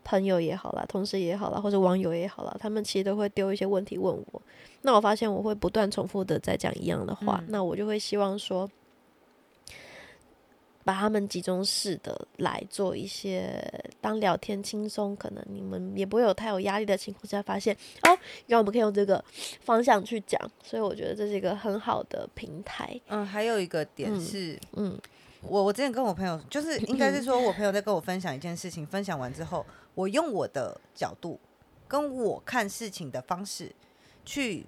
[0.05, 4.43] 朋友也好啦，同事也好啦，或者网友也好啦，他们其实都会丢一些问题问我。
[4.83, 8.69] 那我发现我会不断重复的在讲一样的话，那我就会希望说，
[10.83, 13.63] 把他们集中式的来做一些
[14.01, 18.09] 当聊天轻松，可能你们也不会有太有压力的情况下，发现哦，
[18.47, 19.23] 原来我们可以用这个
[19.61, 22.99] 方向去讲，所以我觉得这是一个很好的平台。
[23.09, 24.99] 嗯，还有一个点嗯是，嗯
[25.43, 29.65] 我我之前跟我朋友，就是应该是说我朋友在跟我分享一件事情，分享完之后，
[30.01, 31.39] 我用我的角度
[31.87, 33.71] 跟我看事情的方式
[34.25, 34.65] 去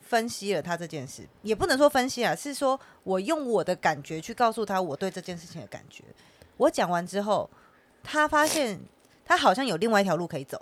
[0.00, 6.02] 分析了他这件事，也不能说分析啊，是说我用我的感觉去告诉他我对这件事情的感觉。
[6.56, 7.48] 我讲完之后，
[8.02, 8.80] 他发现
[9.24, 10.60] 他好像有另外一条路可以走，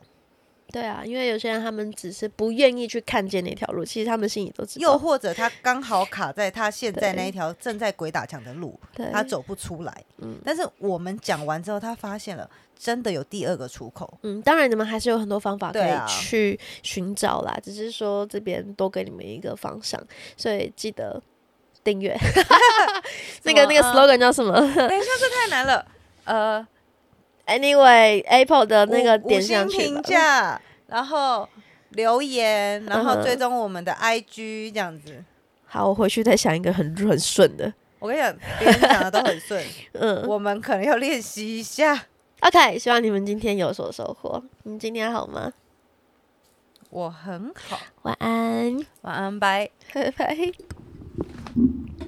[0.68, 4.82] 对啊，因为有些人他们只是不愿意去看见那条路，其实他们心里都知道。
[4.82, 8.78] 又或者他刚好卡在他现在那一条正在鬼打墙的路，
[9.12, 10.04] 他走不出来。
[10.18, 12.48] 嗯但是我们讲完之后，他发现了
[12.82, 14.18] 真的有第二个出口。
[14.22, 20.00] 嗯，当然你们还是有很多方法可以去寻找啦，只是说这边多给你们一个方向，
[20.36, 21.22] 所以记得
[21.84, 22.16] 订阅。
[23.44, 25.86] 那个那个 slogan 叫什么等一下，这太难了。
[26.24, 26.66] 呃？
[27.44, 30.02] Anyway，Apple 的那个五点五星评。
[30.02, 31.48] 价，然后
[31.90, 35.22] 留言，然后追踪我们的 IG 这样子。
[35.66, 37.72] 好，我回去再想一个很很顺的。
[37.98, 39.62] 我跟你讲，别人讲的都很顺，
[39.94, 42.06] 嗯我们可能要练习一下。
[42.42, 44.42] ，OK，希望你们今天有所收获。
[44.64, 45.52] 你们今天好吗？
[46.90, 49.70] 我很好，晚安，晚安，拜。
[49.94, 50.52] 拜拜。